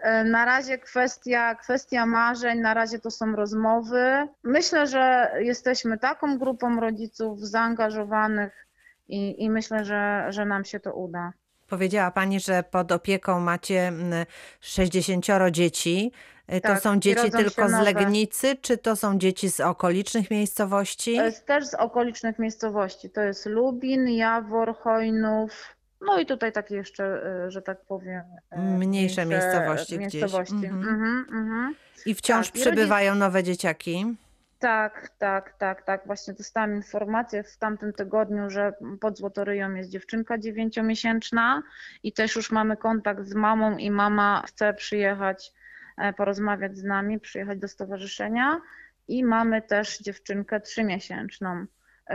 E, 0.08 0.24
Na 0.24 0.46
razie 0.46 0.78
kwestia, 0.78 1.56
kwestia 1.56 2.06
marzeń, 2.06 2.60
na 2.60 2.74
razie 2.74 3.00
to 3.00 3.12
są 3.12 3.36
rozmowy. 3.36 4.28
Myślę, 4.44 4.88
że 4.88 5.32
jesteśmy 5.40 5.98
taką 5.98 6.38
grupą 6.38 6.80
rodziców 6.80 7.42
zaangażowanych 7.48 8.68
i, 9.08 9.44
i 9.44 9.50
myślę, 9.50 9.86
że, 9.86 10.26
że 10.30 10.46
nam 10.46 10.66
się 10.66 10.80
to 10.80 10.94
uda. 10.94 11.34
Powiedziała 11.68 12.12
Pani, 12.12 12.40
że 12.40 12.64
pod 12.64 12.92
opieką 12.92 13.40
macie 13.40 13.88
mm, 13.88 14.26
60 14.62 15.26
dzieci. 15.52 16.12
Y, 16.54 16.62
To 16.62 16.68
Tak, 16.68 16.82
są 16.82 17.00
dzieci 17.00 17.32
tylko 17.32 17.70
z. 17.70 17.72
Legnicy, 17.72 18.56
czy 18.62 18.78
to 18.78 18.96
są 18.96 19.18
dzieci 19.18 19.50
z 19.52 19.60
okolicznych 19.60 20.32
miejscowości? 20.32 21.16
To 21.16 21.24
jest 21.26 21.46
też 21.46 21.66
z 21.66 21.74
okolicznych 21.74 22.40
miejscowości. 22.40 23.10
To 23.10 23.22
jest 23.22 23.46
Lubin, 23.46 24.08
Jawor, 24.10 24.76
Hojnów. 24.76 25.77
No 26.02 26.20
i 26.20 26.26
tutaj 26.26 26.52
takie 26.52 26.76
jeszcze, 26.76 27.04
e, 27.46 27.52
że 27.52 27.62
tak 27.62 27.82
powiem. 27.86 28.22
e, 28.52 28.62
Mniejsze 28.62 29.26
miejscowości 29.26 29.98
gdzieś. 29.98 30.14
miejscowości. 30.14 30.56
Mhm. 30.66 30.80
Mhm, 30.88 31.26
mhm. 31.32 31.76
I 32.06 32.16
wciąż 32.16 32.48
tak, 32.48 32.56
i 32.56 32.60
przybywają 32.60 33.16
nowe 33.16 33.44
dzieciaki? 33.44 34.16
Tak, 34.60 35.10
tak, 35.18 35.54
tak, 35.58 35.82
tak. 35.82 36.02
Właśnie 36.06 36.34
dostałam 36.34 36.76
informację 36.76 37.44
w 37.44 37.58
tamtym 37.58 37.94
tygodniu, 37.94 38.50
że 38.50 38.74
pod 39.02 39.18
Złotoryją 39.18 39.74
jest 39.74 39.90
dziewczynka 39.90 40.38
dziewięciomiesięczna 40.38 41.64
i 42.04 42.14
też 42.14 42.36
już 42.36 42.52
mamy 42.52 42.78
kontakt 42.78 43.26
z 43.26 43.34
mamą 43.34 43.78
i 43.78 43.92
mama 43.92 44.44
chce 44.48 44.74
przyjechać, 44.74 45.54
e, 45.98 46.14
porozmawiać 46.14 46.78
z 46.78 46.84
nami, 46.84 47.20
przyjechać 47.20 47.60
do 47.60 47.68
stowarzyszenia 47.68 48.62
i 49.08 49.24
mamy 49.24 49.62
też 49.62 49.98
dziewczynkę 50.00 50.62
trzymiesięczną, 50.62 51.66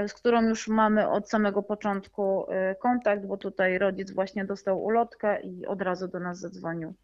z 0.09 0.12
którą 0.12 0.42
już 0.42 0.68
mamy 0.68 1.09
od 1.11 1.31
samego 1.31 1.62
początku 1.62 2.46
e, 2.50 2.74
kontakt, 2.74 3.26
bo 3.26 3.37
tutaj 3.37 3.78
rodzic 3.78 4.11
właśnie 4.11 4.44
dostał 4.44 4.85
ulotkę 4.85 5.40
i 5.40 5.66
od 5.66 5.83
razu 5.83 6.09
do 6.09 6.20
nas 6.20 6.38
zadzwonił. 6.38 6.94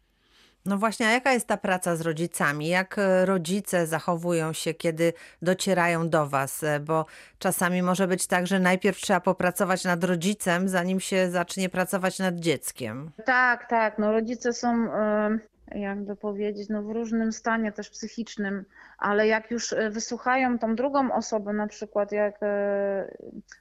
No 0.65 0.77
właśnie, 0.77 1.07
a 1.07 1.11
jaka 1.11 1.33
jest 1.33 1.47
ta 1.47 1.57
praca 1.57 1.95
z 1.95 2.01
rodzicami? 2.01 2.67
Jak 2.67 2.97
e, 2.97 3.25
rodzice 3.25 3.87
zachowują 3.87 4.53
się, 4.53 4.73
kiedy 4.73 5.13
docierają 5.41 6.09
do 6.09 6.27
Was? 6.27 6.63
E, 6.63 6.79
Bo 6.79 7.05
czasami 7.39 7.81
może 7.81 8.07
być 8.07 8.27
tak, 8.27 8.47
że 8.47 8.59
najpierw 8.59 8.97
trzeba 8.97 9.19
popracować 9.19 9.83
nad 9.83 10.03
rodzicem, 10.03 10.69
zanim 10.69 10.99
się 10.99 11.31
zacznie 11.31 11.69
pracować 11.69 12.19
nad 12.19 12.35
dzieckiem. 12.35 13.11
Tak, 13.25 13.69
tak. 13.69 13.97
No 13.97 14.11
rodzice 14.11 14.53
są, 14.53 14.93
e, 14.93 15.39
jakby 15.75 16.15
powiedzieć, 16.15 16.69
no 16.69 16.83
w 16.83 16.91
różnym 16.91 17.31
stanie 17.31 17.71
też 17.71 17.89
psychicznym, 17.89 18.65
ale 18.97 19.27
jak 19.27 19.51
już 19.51 19.73
e, 19.73 19.89
wysłuchają 19.89 20.59
tą 20.59 20.75
drugą 20.75 21.13
osobę, 21.13 21.53
na 21.53 21.67
przykład 21.67 22.11
jak 22.11 22.35
e, 22.41 23.15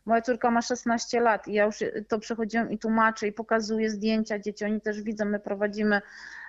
moja 0.07 0.23
córka 0.23 0.51
ma 0.51 0.63
16 0.63 1.21
lat 1.21 1.49
i 1.49 1.53
ja 1.53 1.65
już 1.65 1.77
to 2.09 2.19
przechodziłam 2.19 2.71
i 2.71 2.79
tłumaczę 2.79 3.27
i 3.27 3.33
pokazuję 3.33 3.91
zdjęcia 3.91 4.39
dzieci, 4.39 4.65
oni 4.65 4.81
też 4.81 5.03
widzą, 5.03 5.25
my 5.25 5.41
prowadzimy 5.41 6.01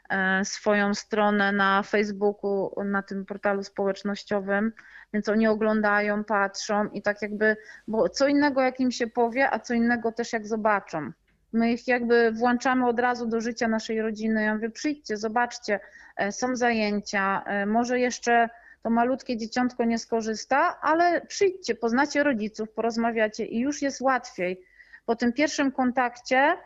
e, 0.10 0.46
swoją 0.46 0.94
stronę 0.94 1.52
na 1.52 1.84
Facebooku, 1.84 2.84
na 2.84 3.04
tym 3.04 3.26
portalu 3.26 3.64
społecznościowym, 3.64 4.72
więc 5.14 5.30
oni 5.30 5.48
oglądają, 5.48 6.24
patrzą 6.24 6.90
i 6.90 7.02
tak 7.02 7.22
jakby, 7.22 7.58
bo 7.88 8.10
co 8.10 8.28
innego 8.28 8.62
jak 8.62 8.80
im 8.80 8.92
się 8.92 9.08
powie, 9.08 9.50
a 9.52 9.60
co 9.60 9.74
innego 9.74 10.12
też 10.12 10.34
jak 10.34 10.48
zobaczą. 10.48 11.12
My 11.54 11.72
ich 11.72 11.88
jakby 11.88 12.32
włączamy 12.32 12.88
od 12.88 13.00
razu 13.00 13.26
do 13.26 13.42
życia 13.42 13.68
naszej 13.68 14.02
rodziny. 14.02 14.44
Ja 14.44 14.56
mówię, 14.56 14.70
przyjdźcie, 14.70 15.18
zobaczcie, 15.18 15.80
e, 16.18 16.32
są 16.32 16.56
zajęcia, 16.56 17.44
e, 17.46 17.66
może 17.66 18.00
jeszcze 18.00 18.50
to 18.84 18.90
malutkie 18.90 19.38
dzieciątko 19.38 19.86
nie 19.86 20.00
skorzysta, 20.00 20.82
ale 20.82 21.22
przyjdźcie, 21.22 21.76
poznacie 21.76 22.24
rodziców, 22.24 22.72
porozmawiacie 22.72 23.46
i 23.46 23.60
już 23.60 23.82
jest 23.82 24.02
łatwiej. 24.02 24.62
Po 25.06 25.16
tym 25.16 25.34
pierwszym 25.34 25.72
kontakcie 25.72 26.58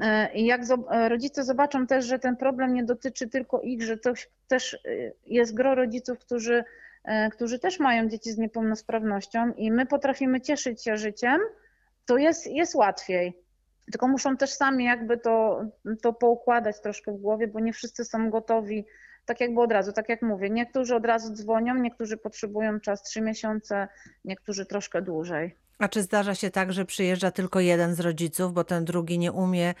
e, 0.00 0.38
jak 0.38 0.62
rodzice 1.08 1.44
zobaczą 1.44 1.86
też, 1.86 2.04
że 2.04 2.18
ten 2.18 2.36
problem 2.36 2.74
nie 2.74 2.84
dotyczy 2.84 3.28
tylko 3.28 3.60
ich, 3.60 3.82
że 3.82 3.96
to 3.96 4.12
też 4.48 4.78
jest 5.26 5.54
gro 5.54 5.74
rodziców, 5.74 6.18
którzy, 6.18 6.64
którzy 7.32 7.58
też 7.58 7.80
mają 7.80 8.08
dzieci 8.08 8.32
z 8.32 8.38
niepełnosprawnością 8.38 9.52
i 9.52 9.72
my 9.72 9.86
potrafimy 9.86 10.40
cieszyć 10.40 10.84
się 10.84 10.96
życiem, 10.96 11.40
to 12.06 12.16
jest, 12.16 12.46
jest 12.46 12.74
łatwiej. 12.74 13.47
Tylko 13.92 14.08
muszą 14.08 14.36
też 14.36 14.50
sami 14.50 14.84
jakby 14.84 15.18
to, 15.18 15.64
to 16.02 16.12
poukładać 16.12 16.80
troszkę 16.80 17.12
w 17.12 17.16
głowie, 17.16 17.48
bo 17.48 17.60
nie 17.60 17.72
wszyscy 17.72 18.04
są 18.04 18.30
gotowi 18.30 18.84
tak 19.28 19.40
jakby 19.40 19.60
od 19.60 19.72
razu, 19.72 19.92
tak 19.92 20.08
jak 20.08 20.22
mówię, 20.22 20.50
niektórzy 20.50 20.94
od 20.94 21.06
razu 21.06 21.32
dzwonią, 21.32 21.74
niektórzy 21.74 22.16
potrzebują 22.16 22.80
czas 22.80 23.02
trzy 23.02 23.20
miesiące, 23.20 23.88
niektórzy 24.24 24.66
troszkę 24.66 25.02
dłużej. 25.02 25.54
A 25.78 25.88
czy 25.88 26.02
zdarza 26.02 26.34
się 26.34 26.50
tak, 26.50 26.72
że 26.72 26.84
przyjeżdża 26.84 27.30
tylko 27.30 27.60
jeden 27.60 27.94
z 27.94 28.00
rodziców, 28.00 28.52
bo 28.52 28.64
ten 28.64 28.84
drugi 28.84 29.18
nie 29.18 29.32
umie 29.32 29.74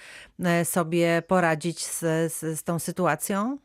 e, 0.44 0.64
sobie 0.64 1.22
poradzić 1.22 1.86
z, 1.86 2.00
z, 2.32 2.58
z 2.58 2.64
tą 2.64 2.78
sytuacją? 2.78 3.58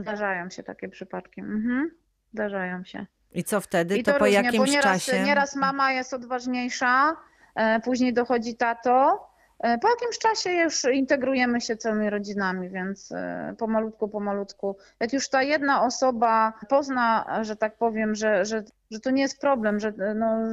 Zdarzają 0.00 0.50
się 0.50 0.62
takie 0.62 0.88
przypadki. 0.88 1.40
Mhm. 1.40 1.90
Zdarzają 2.32 2.84
się. 2.84 3.06
I 3.32 3.44
co 3.44 3.60
wtedy? 3.60 3.98
I 3.98 4.02
to, 4.02 4.12
to 4.12 4.18
po 4.18 4.24
różnie, 4.24 4.42
jakimś 4.42 4.70
nieraz, 4.70 4.84
czasie? 4.84 5.22
Nieraz 5.22 5.56
mama 5.56 5.92
jest 5.92 6.14
odważniejsza, 6.14 7.16
e, 7.54 7.80
później 7.80 8.14
dochodzi 8.14 8.56
tato, 8.56 9.28
po 9.58 9.88
jakimś 9.88 10.18
czasie 10.18 10.50
już 10.50 10.84
integrujemy 10.84 11.60
się 11.60 11.76
całymi 11.76 12.10
rodzinami, 12.10 12.70
więc 12.70 13.12
e, 13.12 13.54
pomalutku, 13.58 14.08
pomalutku. 14.08 14.76
Jak 15.00 15.12
już 15.12 15.28
ta 15.28 15.42
jedna 15.42 15.82
osoba 15.82 16.52
pozna, 16.68 17.38
że 17.42 17.56
tak 17.56 17.76
powiem, 17.76 18.14
że, 18.14 18.44
że, 18.44 18.64
że 18.90 19.00
to 19.00 19.10
nie 19.10 19.22
jest 19.22 19.40
problem, 19.40 19.80
że 19.80 19.88
e, 19.88 20.14
no, 20.14 20.46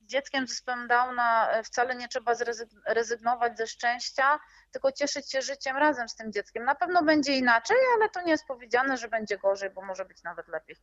z 0.00 0.06
dzieckiem 0.06 0.48
z 0.48 0.64
Downa 0.88 1.48
wcale 1.64 1.94
nie 1.94 2.08
trzeba 2.08 2.34
zrezygnować 2.34 3.58
ze 3.58 3.66
szczęścia, 3.66 4.38
tylko 4.70 4.92
cieszyć 4.92 5.32
się 5.32 5.42
życiem 5.42 5.76
razem 5.76 6.08
z 6.08 6.16
tym 6.16 6.32
dzieckiem. 6.32 6.64
Na 6.64 6.74
pewno 6.74 7.02
będzie 7.02 7.36
inaczej, 7.36 7.76
ale 7.96 8.08
to 8.08 8.22
nie 8.22 8.30
jest 8.30 8.46
powiedziane, 8.46 8.96
że 8.96 9.08
będzie 9.08 9.38
gorzej, 9.38 9.70
bo 9.70 9.82
może 9.82 10.04
być 10.04 10.22
nawet 10.22 10.48
lepiej. 10.48 10.76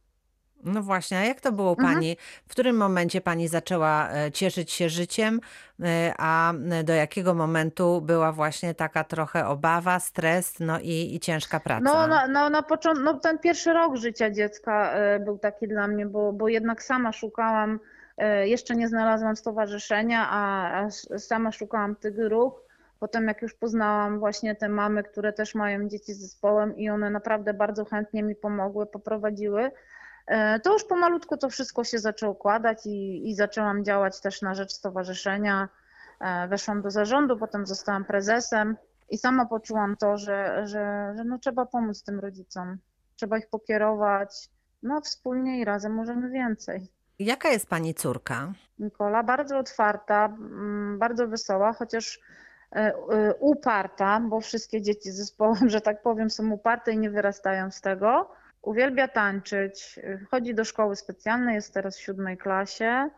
No 0.68 0.82
właśnie, 0.84 1.18
a 1.18 1.24
jak 1.24 1.42
to 1.42 1.52
było 1.52 1.72
u 1.72 1.76
Mhm. 1.80 1.94
pani? 1.94 2.18
W 2.48 2.52
którym 2.52 2.78
momencie 2.78 3.22
pani 3.22 3.48
zaczęła 3.48 4.10
e, 4.12 4.32
cieszyć 4.32 4.72
się 4.72 4.90
życiem, 4.90 5.40
e, 5.84 6.14
a 6.18 6.54
do 6.84 6.94
jakiego 6.94 7.34
momentu 7.34 8.02
była 8.02 8.32
właśnie 8.32 8.74
taka 8.74 9.04
trochę 9.04 9.48
obawa, 9.48 10.00
stres, 10.00 10.60
no 10.60 10.80
i, 10.80 11.16
i 11.16 11.20
ciężka 11.20 11.60
praca? 11.60 11.82
No, 11.82 12.08
na, 12.08 12.28
no, 12.28 12.50
na 12.50 12.62
początku, 12.62 13.04
no, 13.04 13.14
ten 13.14 13.40
pierwszy 13.40 13.74
rok 13.74 13.96
życia 13.96 14.32
dziecka 14.32 14.92
e, 14.92 15.20
był 15.20 15.38
taki 15.38 15.68
dla 15.68 15.88
mnie, 15.88 16.06
bo, 16.06 16.34
bo 16.34 16.48
jednak 16.48 16.84
sama 16.84 17.12
szukałam, 17.12 17.80
e, 18.18 18.48
jeszcze 18.48 18.76
nie 18.76 18.88
znalazłam 18.88 19.36
stowarzyszenia, 19.36 20.28
a, 20.30 20.72
a 20.72 20.90
sama 21.20 21.52
szukałam 21.52 21.96
tych 21.96 22.16
grup. 22.16 22.68
Potem 23.00 23.28
jak 23.28 23.42
już 23.42 23.54
poznałam 23.54 24.20
właśnie 24.20 24.56
te 24.56 24.70
mamy, 24.70 25.04
które 25.04 25.34
też 25.34 25.56
mają 25.56 25.88
dzieci 25.88 26.14
z 26.14 26.20
zespołem 26.22 26.78
i 26.78 26.90
one 26.90 27.10
naprawdę 27.10 27.54
bardzo 27.54 27.86
chętnie 27.86 28.24
mi 28.24 28.36
pomogły, 28.36 28.86
poprowadziły, 28.86 29.62
e, 29.64 29.72
to 30.64 30.74
już 30.74 30.84
pomalutku 30.84 31.38
to 31.38 31.50
wszystko 31.50 31.84
się 31.84 32.00
zaczęło 32.00 32.32
układać 32.32 32.86
i, 32.86 33.30
i 33.30 33.36
zaczęłam 33.36 33.84
działać 33.84 34.22
też 34.22 34.42
na 34.42 34.56
rzecz 34.56 34.72
stowarzyszenia. 34.72 35.70
E, 36.20 36.48
Weszłam 36.48 36.82
do 36.82 36.92
zarządu, 36.92 37.38
potem 37.38 37.66
zostałam 37.66 38.06
prezesem. 38.06 38.78
I 39.10 39.18
sama 39.18 39.46
poczułam 39.46 39.98
to, 39.98 40.18
że, 40.18 40.68
że, 40.68 41.14
że 41.18 41.24
no 41.24 41.38
trzeba 41.38 41.66
pomóc 41.66 42.04
tym 42.04 42.20
rodzicom. 42.20 42.78
Trzeba 43.16 43.38
ich 43.38 43.50
pokierować. 43.50 44.50
No 44.84 45.02
wspólnie 45.02 45.60
i 45.60 45.66
razem 45.66 45.94
możemy 45.94 46.30
więcej. 46.30 46.88
Jaka 47.20 47.50
jest 47.50 47.70
pani 47.70 47.94
córka? 47.94 48.54
Nikola 48.80 49.24
bardzo 49.24 49.58
otwarta, 49.58 50.26
mm, 50.26 51.00
bardzo 51.00 51.28
wesoła, 51.28 51.74
chociaż 51.74 52.20
e, 52.72 52.76
e, 52.76 53.34
uparta, 53.40 54.20
bo 54.20 54.42
wszystkie 54.42 54.82
dzieci 54.82 55.12
z 55.12 55.16
zespołem, 55.16 55.70
że 55.70 55.82
tak 55.82 56.02
powiem, 56.02 56.30
są 56.30 56.52
uparte 56.52 56.92
i 56.92 56.98
nie 56.98 57.10
wyrastają 57.10 57.72
z 57.72 57.82
tego. 57.82 58.32
Uwielbia 58.68 59.08
tańczyć, 59.08 60.00
chodzi 60.32 60.56
do 60.56 60.64
szkoły 60.64 60.96
specjalnej, 60.96 61.56
jest 61.56 61.74
teraz 61.74 61.98
w 61.98 62.02
siódmej 62.02 62.38
klasie. 62.38 63.10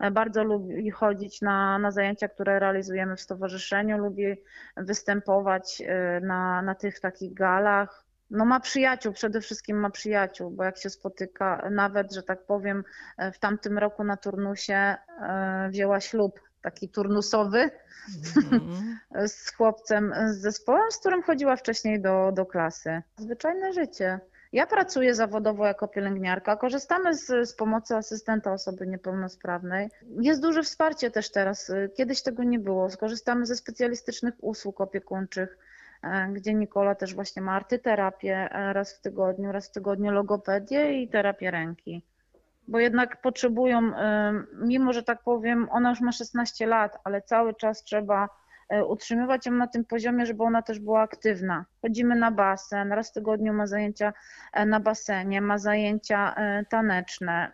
E, 0.00 0.10
Bardzo 0.10 0.44
lubi 0.44 0.90
chodzić 0.90 1.40
na, 1.40 1.78
na 1.78 1.90
zajęcia, 1.90 2.28
które 2.28 2.58
realizujemy 2.58 3.16
w 3.16 3.20
stowarzyszeniu, 3.20 3.98
lubi 3.98 4.36
występować 4.76 5.82
e, 5.86 6.20
na, 6.20 6.62
na 6.62 6.74
tych 6.74 7.00
takich 7.00 7.34
galach. 7.34 8.04
No 8.30 8.44
ma 8.44 8.60
przyjaciół, 8.60 9.12
przede 9.12 9.40
wszystkim 9.40 9.80
ma 9.80 9.90
przyjaciół, 9.90 10.50
bo 10.50 10.64
jak 10.64 10.78
się 10.78 10.90
spotyka, 10.90 11.68
nawet, 11.70 12.14
że 12.14 12.22
tak 12.22 12.46
powiem, 12.46 12.84
e, 13.18 13.32
w 13.32 13.38
tamtym 13.38 13.78
roku 13.78 14.04
na 14.04 14.16
turnusie 14.16 14.96
wzięła 15.70 16.00
ślub 16.00 16.40
taki 16.62 16.88
turnusowy 16.88 17.70
Mhm. 18.36 18.98
z 19.28 19.52
chłopcem 19.52 20.14
z 20.26 20.40
zespołem, 20.40 20.90
z 20.90 20.98
którym 20.98 21.22
chodziła 21.22 21.56
wcześniej 21.56 22.00
do, 22.00 22.32
do 22.32 22.46
klasy. 22.46 23.02
Zwyczajne 23.16 23.72
życie. 23.72 24.20
Ja 24.52 24.66
pracuję 24.66 25.14
zawodowo 25.14 25.66
jako 25.66 25.88
pielęgniarka. 25.88 26.56
Korzystamy 26.56 27.14
z, 27.14 27.48
z 27.48 27.54
pomocy 27.54 27.96
asystenta 27.96 28.52
osoby 28.52 28.86
niepełnosprawnej. 28.86 29.88
Jest 30.20 30.42
duże 30.42 30.62
wsparcie 30.62 31.10
też 31.10 31.30
teraz. 31.30 31.72
Kiedyś 31.96 32.22
tego 32.22 32.44
nie 32.44 32.58
było. 32.58 32.90
Skorzystamy 32.90 33.46
ze 33.46 33.56
specjalistycznych 33.56 34.34
usług 34.40 34.80
opiekuńczych, 34.80 35.58
e, 36.02 36.28
gdzie 36.32 36.54
Nikola 36.54 36.94
też 36.94 37.14
właśnie 37.14 37.42
ma 37.42 37.52
artyterapię 37.52 38.36
e, 38.36 38.72
raz 38.72 38.94
w 38.94 39.00
tygodniu, 39.00 39.52
raz 39.52 39.68
w 39.68 39.72
tygodniu 39.72 40.10
logopedię 40.10 41.02
i 41.02 41.08
terapię 41.08 41.50
ręki. 41.50 42.02
Bo 42.68 42.78
jednak 42.78 43.22
potrzebują, 43.22 43.78
e, 43.78 44.32
mimo 44.54 44.92
że 44.92 45.02
tak 45.02 45.22
powiem, 45.22 45.68
ona 45.70 45.90
już 45.90 46.00
ma 46.00 46.12
16 46.12 46.66
lat, 46.66 46.98
ale 47.04 47.22
cały 47.22 47.54
czas 47.54 47.82
trzeba 47.82 48.28
utrzymywać 48.80 49.46
ją 49.46 49.52
na 49.52 49.66
tym 49.66 49.84
poziomie, 49.84 50.26
żeby 50.26 50.42
ona 50.42 50.62
też 50.62 50.78
była 50.78 51.00
aktywna. 51.02 51.64
Chodzimy 51.82 52.16
na 52.16 52.30
basen, 52.30 52.92
raz 52.92 53.10
w 53.10 53.12
tygodniu 53.12 53.52
ma 53.52 53.66
zajęcia 53.66 54.12
e, 54.52 54.66
na 54.66 54.80
basenie, 54.80 55.40
ma 55.40 55.58
zajęcia 55.58 56.34
e, 56.34 56.64
taneczne, 56.70 57.52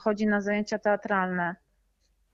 chodzi 0.00 0.26
na 0.26 0.40
zajęcia 0.40 0.78
teatralne. 0.78 1.56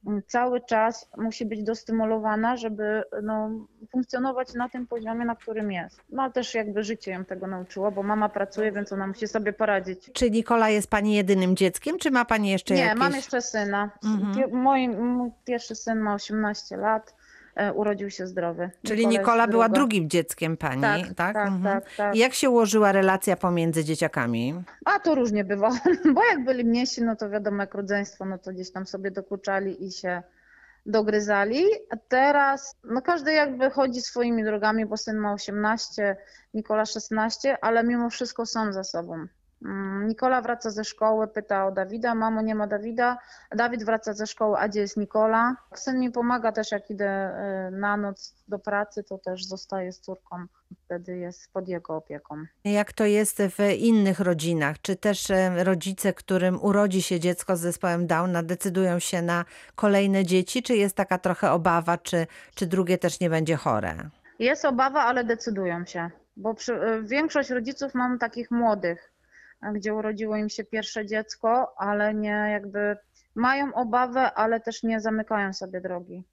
M, 0.06 0.22
Cały 0.26 0.60
czas 0.60 1.10
musi 1.16 1.46
być 1.46 1.62
dostymulowana, 1.62 2.56
żeby 2.56 3.02
no, 3.22 3.50
funkcjonować 3.92 4.54
na 4.54 4.68
tym 4.68 4.86
poziomie, 4.86 5.24
na 5.24 5.36
którym 5.36 5.72
jest. 5.72 6.00
No 6.10 6.22
ale 6.22 6.32
też 6.32 6.54
jakby 6.54 6.82
życie 6.82 7.12
ją 7.12 7.24
tego 7.24 7.46
nauczyło, 7.46 7.92
bo 7.92 8.02
mama 8.02 8.28
pracuje, 8.28 8.72
więc 8.72 8.92
ona 8.92 9.06
musi 9.06 9.28
sobie 9.28 9.52
poradzić. 9.52 10.10
Czy 10.12 10.30
Nikola 10.30 10.68
jest 10.68 10.90
pani 10.90 11.14
jedynym 11.14 11.56
dzieckiem, 11.56 11.98
czy 11.98 12.10
ma 12.10 12.24
pani 12.24 12.50
jeszcze 12.50 12.74
Nie, 12.74 12.80
jakieś? 12.80 12.98
mam 12.98 13.12
jeszcze 13.14 13.42
syna. 13.42 13.90
Mhm. 14.04 14.56
Mój, 14.56 14.88
mój 14.88 15.30
pierwszy 15.44 15.74
syn 15.74 15.98
ma 15.98 16.14
18 16.14 16.76
lat, 16.76 17.10
e, 17.10 17.21
urodził 17.74 18.10
się 18.10 18.26
zdrowy. 18.26 18.70
Czyli 18.86 19.02
jest 19.02 19.18
Nikola 19.18 19.46
była 19.46 19.68
drugim 19.68 20.10
dzieckiem 20.10 20.56
pani, 20.56 20.82
Tak, 20.82 21.00
tak? 21.14 21.34
tak, 21.34 21.36
Mhm. 21.48 21.62
tak, 21.80 21.94
tak. 21.96 22.14
I 22.14 22.18
Jak 22.18 22.34
się 22.34 22.50
ułożyła 22.50 22.92
relacja 22.92 23.36
pomiędzy 23.36 23.84
dzieciakami? 23.84 24.62
A 24.84 24.98
to 24.98 25.14
różnie 25.14 25.44
bywało, 25.44 25.74
bo 26.14 26.24
jak 26.24 26.44
byli 26.44 26.64
mniejsi, 26.64 27.02
no 27.02 27.16
to 27.16 27.30
wiadomo, 27.30 27.62
jak 27.62 27.74
rodzeństwo, 27.74 28.24
no 28.24 28.38
to 28.38 28.52
gdzieś 28.52 28.72
tam 28.72 28.86
sobie 28.86 29.10
dokuczali 29.10 29.84
i 29.86 29.92
się 29.92 30.22
dogryzali. 30.86 31.64
A 31.90 31.96
teraz, 32.08 32.76
no 32.84 33.02
każdy 33.02 33.32
jakby 33.32 33.70
chodzi 33.70 34.00
swoimi 34.00 34.44
drogami, 34.44 34.86
bo 34.86 34.96
syn 34.96 35.16
ma 35.16 35.32
18, 35.32 36.16
Nikola 36.54 36.86
16, 36.86 37.56
ale 37.60 37.84
mimo 37.84 38.10
wszystko 38.10 38.46
są 38.46 38.72
za 38.72 38.84
sobą. 38.84 39.26
Mm, 39.64 40.08
Nikola 40.08 40.40
wraca 40.40 40.70
ze 40.70 40.84
szkoły, 40.84 41.28
pyta 41.28 41.66
o 41.66 41.72
Dawida, 41.72 42.14
mamo 42.14 42.42
nie 42.42 42.54
ma 42.54 42.66
Dawida, 42.66 43.18
Dawid 43.56 43.84
wraca 43.84 44.12
ze 44.12 44.26
szkoły, 44.26 44.56
a 44.58 44.68
gdzie 44.68 44.80
jest 44.80 44.96
Nikola? 44.96 45.56
Syn 45.74 46.00
mi 46.00 46.10
pomaga 46.10 46.52
też, 46.52 46.72
jak 46.72 46.90
idę 46.90 47.34
y, 47.68 47.70
na 47.70 47.96
noc 47.96 48.34
do 48.48 48.58
pracy, 48.58 49.04
to 49.04 49.18
też 49.18 49.46
zostaje 49.46 49.92
z 49.92 50.00
córką, 50.00 50.36
wtedy 50.84 51.16
jest 51.16 51.52
pod 51.52 51.68
jego 51.68 51.96
opieką. 51.96 52.34
Jak 52.64 52.92
to 52.92 53.04
jest 53.04 53.42
w 53.42 53.58
innych 53.78 54.20
rodzinach? 54.20 54.80
Czy 54.82 54.96
też 54.96 55.30
e, 55.30 55.64
rodzice, 55.64 56.12
którym 56.12 56.62
urodzi 56.62 57.02
się 57.02 57.20
dziecko 57.20 57.56
z 57.56 57.60
zespołem 57.60 58.06
Downa, 58.06 58.42
decydują 58.42 58.98
się 58.98 59.22
na 59.22 59.44
kolejne 59.74 60.24
dzieci, 60.24 60.62
czy 60.62 60.76
jest 60.76 60.96
taka 60.96 61.18
trochę 61.18 61.52
obawa, 61.52 61.98
czy, 61.98 62.26
czy 62.54 62.66
drugie 62.66 62.98
też 62.98 63.20
nie 63.20 63.30
będzie 63.30 63.56
chore? 63.56 63.94
Jest 64.38 64.64
obawa, 64.64 65.02
ale 65.02 65.24
decydują 65.24 65.84
się. 65.84 66.10
bo 66.36 66.54
przy, 66.54 66.74
y, 66.74 67.02
większość 67.02 67.50
rodziców 67.50 67.94
mam 67.94 68.18
takich 68.18 68.50
młodych, 68.50 69.12
gdzie 69.74 69.94
urodziło 69.94 70.36
im 70.36 70.48
się 70.48 70.64
pierwsze 70.64 71.06
dziecko, 71.06 71.74
ale 71.78 72.14
nie 72.14 72.48
jakby 72.52 72.96
mają 73.34 73.74
obawę, 73.74 74.32
ale 74.32 74.60
też 74.60 74.82
nie 74.82 75.00
zamykają 75.00 75.52
sobie 75.52 75.80
drogi 75.80 76.24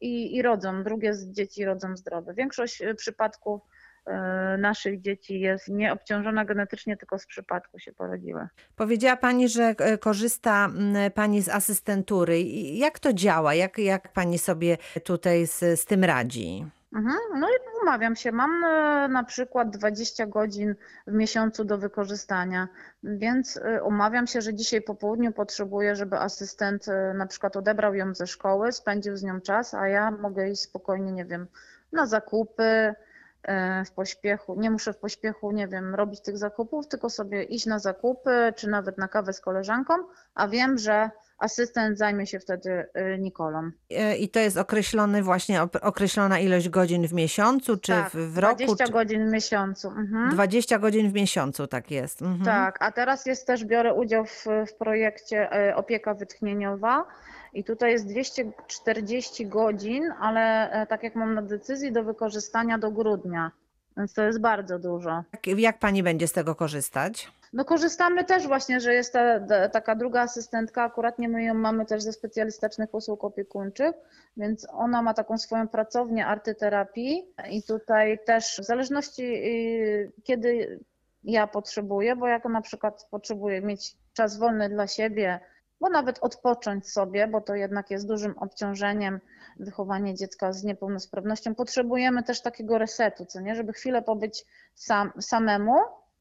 i, 0.00 0.36
i 0.36 0.42
rodzą, 0.42 0.82
drugie 0.82 1.14
z 1.14 1.32
dzieci 1.32 1.64
rodzą 1.64 1.96
zdrowe. 1.96 2.34
Większość 2.34 2.82
y, 2.82 2.94
przypadków 2.94 3.62
y, 3.62 4.12
naszych 4.58 5.00
dzieci 5.00 5.40
jest 5.40 5.68
nieobciążona 5.68 6.44
genetycznie, 6.44 6.96
tylko 6.96 7.18
z 7.18 7.26
przypadku 7.26 7.78
się 7.78 7.92
porodziły. 7.92 8.48
Powiedziała 8.76 9.16
Pani, 9.16 9.48
że 9.48 9.74
e, 9.78 9.98
korzysta 9.98 10.68
Pani 11.14 11.42
z 11.42 11.48
asystentury. 11.48 12.42
Jak 12.72 12.98
to 12.98 13.12
działa? 13.12 13.54
Jak, 13.54 13.78
jak 13.78 14.12
Pani 14.12 14.38
sobie 14.38 14.76
tutaj 15.04 15.46
z, 15.46 15.80
z 15.80 15.84
tym 15.84 16.04
radzi? 16.04 16.66
Mhm. 16.92 17.16
No 17.40 17.48
i 17.48 17.52
umawiam 17.82 18.16
się, 18.16 18.32
mam 18.32 18.64
e, 18.64 19.08
na 19.08 19.24
przykład 19.24 19.70
20 19.70 20.26
godzin 20.26 20.74
w 21.06 21.12
miesiącu 21.12 21.64
do 21.64 21.78
wykorzystania, 21.78 22.68
więc 23.02 23.56
e, 23.56 23.82
umawiam 23.82 24.26
się, 24.26 24.40
że 24.40 24.54
dzisiaj 24.54 24.82
po 24.82 24.94
południu 24.94 25.32
potrzebuję, 25.32 25.96
żeby 25.96 26.18
asystent 26.18 26.88
e, 26.88 27.14
na 27.14 27.26
przykład 27.26 27.56
odebrał 27.56 27.94
ją 27.94 28.14
ze 28.14 28.26
szkoły, 28.26 28.72
spędził 28.72 29.16
z 29.16 29.22
nią 29.22 29.40
czas, 29.40 29.74
a 29.74 29.88
ja 29.88 30.10
mogę 30.10 30.50
iść 30.50 30.62
spokojnie, 30.62 31.12
nie 31.12 31.24
wiem, 31.24 31.46
na 31.92 32.06
zakupy, 32.06 32.94
w 33.86 33.90
pośpiechu, 33.90 34.60
nie 34.60 34.70
muszę 34.70 34.92
w 34.92 34.98
pośpiechu, 34.98 35.52
nie 35.52 35.68
wiem, 35.68 35.94
robić 35.94 36.20
tych 36.20 36.38
zakupów, 36.38 36.88
tylko 36.88 37.10
sobie 37.10 37.42
iść 37.42 37.66
na 37.66 37.78
zakupy, 37.78 38.52
czy 38.56 38.68
nawet 38.68 38.98
na 38.98 39.08
kawę 39.08 39.32
z 39.32 39.40
koleżanką, 39.40 39.94
a 40.34 40.48
wiem, 40.48 40.78
że 40.78 41.10
asystent 41.38 41.98
zajmie 41.98 42.26
się 42.26 42.40
wtedy 42.40 42.86
e, 42.94 43.18
Nikolą. 43.18 43.70
E, 43.90 44.16
I 44.16 44.28
to 44.28 44.40
jest 44.40 44.56
określony 44.56 45.22
właśnie 45.22 45.62
określona 45.62 46.38
ilość 46.38 46.68
godzin 46.68 47.08
w 47.08 47.12
miesiącu, 47.12 47.76
czy 47.76 47.92
tak, 47.92 48.10
w, 48.10 48.32
w 48.32 48.38
roku? 48.38 48.56
20 48.56 48.86
czy... 48.86 48.92
godzin 48.92 49.28
w 49.28 49.32
miesiącu. 49.32 49.88
Mhm. 49.88 50.30
20 50.30 50.78
godzin 50.78 51.10
w 51.10 51.14
miesiącu, 51.14 51.66
tak 51.66 51.90
jest. 51.90 52.22
Mhm. 52.22 52.44
Tak, 52.44 52.76
a 52.80 52.92
teraz 52.92 53.26
jest 53.26 53.46
też, 53.46 53.64
biorę 53.64 53.94
udział 53.94 54.24
w, 54.24 54.46
w 54.68 54.74
projekcie 54.78 55.52
e, 55.52 55.76
opieka 55.76 56.14
wytchnieniowa 56.14 57.04
i 57.54 57.64
tutaj 57.64 57.92
jest 57.92 58.06
240 58.06 59.46
godzin, 59.46 60.12
ale 60.20 60.70
e, 60.70 60.86
tak 60.86 61.02
jak 61.02 61.14
mam 61.14 61.34
na 61.34 61.42
decyzji, 61.42 61.92
do 61.92 62.04
wykorzystania 62.04 62.78
do 62.78 62.90
grudnia, 62.90 63.50
więc 63.96 64.14
to 64.14 64.22
jest 64.22 64.40
bardzo 64.40 64.78
dużo. 64.78 65.24
Jak, 65.32 65.58
jak 65.58 65.78
Pani 65.78 66.02
będzie 66.02 66.28
z 66.28 66.32
tego 66.32 66.54
korzystać? 66.54 67.28
No 67.52 67.64
korzystamy 67.64 68.24
też 68.24 68.46
właśnie, 68.46 68.80
że 68.80 68.94
jest 68.94 69.12
ta, 69.12 69.40
ta, 69.40 69.68
taka 69.68 69.94
druga 69.94 70.20
asystentka, 70.20 70.82
akurat 70.82 71.18
nie 71.18 71.28
my 71.28 71.44
ją 71.44 71.54
mamy 71.54 71.86
też 71.86 72.02
ze 72.02 72.12
specjalistycznych 72.12 72.94
usług 72.94 73.24
opiekuńczych, 73.24 73.94
więc 74.36 74.66
ona 74.72 75.02
ma 75.02 75.14
taką 75.14 75.38
swoją 75.38 75.68
pracownię 75.68 76.26
artyterapii 76.26 77.24
i 77.50 77.62
tutaj 77.62 78.18
też 78.26 78.60
w 78.60 78.64
zależności 78.64 79.22
y, 79.22 80.12
kiedy 80.24 80.80
ja 81.24 81.46
potrzebuję, 81.46 82.16
bo 82.16 82.28
jak 82.28 82.44
na 82.44 82.60
przykład 82.60 83.06
potrzebuję 83.10 83.60
mieć 83.60 83.96
czas 84.12 84.38
wolny 84.38 84.68
dla 84.68 84.86
siebie, 84.86 85.40
bo 85.80 85.88
nawet 85.88 86.18
odpocząć 86.18 86.90
sobie, 86.90 87.26
bo 87.26 87.40
to 87.40 87.54
jednak 87.54 87.90
jest 87.90 88.08
dużym 88.08 88.38
obciążeniem 88.38 89.20
wychowanie 89.56 90.14
dziecka 90.14 90.52
z 90.52 90.64
niepełnosprawnością, 90.64 91.54
potrzebujemy 91.54 92.22
też 92.22 92.42
takiego 92.42 92.78
resetu, 92.78 93.26
co 93.26 93.40
nie, 93.40 93.54
żeby 93.54 93.72
chwilę 93.72 94.02
pobyć 94.02 94.44
sam, 94.74 95.12
samemu, 95.20 95.74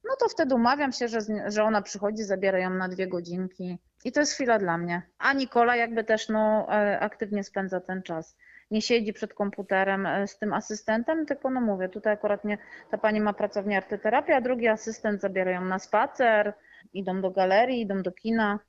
no 0.04 0.16
to 0.20 0.30
wtedy 0.30 0.56
umawiam 0.56 0.92
się, 0.92 1.08
że, 1.08 1.20
że 1.48 1.64
ona 1.64 1.82
przychodzi, 1.82 2.24
zabiera 2.24 2.60
ją 2.60 2.70
na 2.70 2.88
dwie 2.88 3.08
godzinki 3.08 3.80
i 4.06 4.12
to 4.12 4.20
jest 4.20 4.34
chwila 4.34 4.60
dla 4.60 4.78
mnie. 4.78 5.02
A 5.18 5.34
Nikola 5.34 5.76
jakby 5.76 6.04
też 6.04 6.30
no, 6.30 6.68
e, 6.70 7.00
aktywnie 7.00 7.44
spędza 7.44 7.80
ten 7.80 8.04
czas. 8.04 8.38
Nie 8.72 8.82
siedzi 8.82 9.14
przed 9.14 9.34
komputerem 9.34 10.06
e, 10.06 10.28
z 10.28 10.38
tym 10.40 10.54
asystentem, 10.54 11.26
tylko 11.26 11.50
no 11.50 11.62
mówię, 11.62 11.90
tutaj 11.90 12.14
akurat 12.14 12.46
nie, 12.46 12.58
ta 12.92 12.98
pani 12.98 13.22
ma 13.22 13.34
pracownię 13.34 13.78
artyterapii, 13.78 14.34
a 14.34 14.42
drugi 14.42 14.68
asystent 14.68 15.22
zabiera 15.22 15.52
ją 15.52 15.62
na 15.66 15.80
spacer, 15.80 16.54
idą 16.94 17.22
do 17.22 17.32
galerii, 17.32 17.82
idą 17.82 18.02
do 18.02 18.12
kina. 18.12 18.60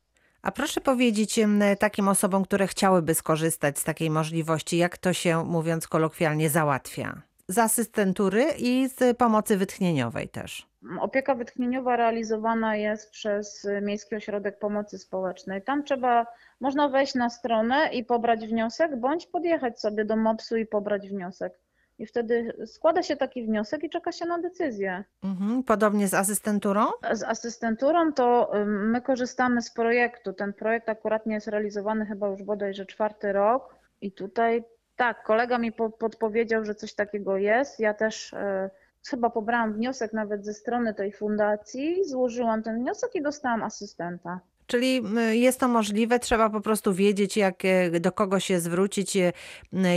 A 0.42 0.52
proszę 0.52 0.80
powiedzieć 0.80 1.40
takim 1.78 2.08
osobom, 2.08 2.44
które 2.44 2.66
chciałyby 2.66 3.14
skorzystać 3.14 3.78
z 3.78 3.84
takiej 3.84 4.10
możliwości, 4.10 4.78
jak 4.78 4.98
to 4.98 5.12
się, 5.12 5.44
mówiąc 5.44 5.88
kolokwialnie, 5.88 6.50
załatwia? 6.50 7.22
Z 7.48 7.58
asystentury 7.58 8.44
i 8.58 8.88
z 8.88 9.16
pomocy 9.16 9.56
wytchnieniowej 9.56 10.28
też. 10.28 10.68
Opieka 11.00 11.34
wytchnieniowa 11.34 11.96
realizowana 11.96 12.76
jest 12.76 13.10
przez 13.10 13.68
Miejski 13.82 14.16
Ośrodek 14.16 14.58
Pomocy 14.58 14.98
Społecznej. 14.98 15.62
Tam 15.62 15.84
trzeba, 15.84 16.26
można 16.60 16.88
wejść 16.88 17.14
na 17.14 17.30
stronę 17.30 17.90
i 17.92 18.04
pobrać 18.04 18.46
wniosek, 18.46 19.00
bądź 19.00 19.26
podjechać 19.26 19.80
sobie 19.80 20.04
do 20.04 20.16
MOPS-u 20.16 20.56
i 20.56 20.66
pobrać 20.66 21.08
wniosek. 21.08 21.58
I 21.98 22.06
wtedy 22.06 22.56
składa 22.66 23.02
się 23.02 23.16
taki 23.16 23.44
wniosek 23.44 23.84
i 23.84 23.90
czeka 23.90 24.12
się 24.12 24.26
na 24.26 24.38
decyzję. 24.38 25.04
Mhm. 25.24 25.62
Podobnie 25.62 26.08
z 26.08 26.14
asystenturą? 26.14 26.86
Z 27.12 27.22
asystenturą 27.22 28.12
to 28.12 28.52
my 28.66 29.02
korzystamy 29.02 29.62
z 29.62 29.70
projektu. 29.70 30.32
Ten 30.32 30.52
projekt 30.52 30.88
akurat 30.88 31.26
nie 31.26 31.34
jest 31.34 31.48
realizowany 31.48 32.06
chyba 32.06 32.28
już 32.28 32.42
bodajże 32.42 32.86
czwarty 32.86 33.32
rok. 33.32 33.74
I 34.00 34.12
tutaj 34.12 34.64
tak, 34.96 35.22
kolega 35.22 35.58
mi 35.58 35.72
po, 35.72 35.90
podpowiedział, 35.90 36.64
że 36.64 36.74
coś 36.74 36.94
takiego 36.94 37.36
jest. 37.36 37.80
Ja 37.80 37.94
też 37.94 38.34
e, 38.34 38.70
chyba 39.10 39.30
pobrałam 39.30 39.72
wniosek 39.72 40.12
nawet 40.12 40.44
ze 40.44 40.54
strony 40.54 40.94
tej 40.94 41.12
fundacji, 41.12 42.04
złożyłam 42.04 42.62
ten 42.62 42.78
wniosek 42.78 43.14
i 43.14 43.22
dostałam 43.22 43.62
asystenta. 43.62 44.40
Czyli 44.68 45.02
jest 45.30 45.60
to 45.60 45.68
możliwe, 45.68 46.18
trzeba 46.18 46.50
po 46.50 46.60
prostu 46.60 46.94
wiedzieć, 46.94 47.36
jak, 47.36 47.64
e, 47.64 48.00
do 48.00 48.12
kogo 48.12 48.40
się 48.40 48.60
zwrócić, 48.60 49.16
e, 49.16 49.32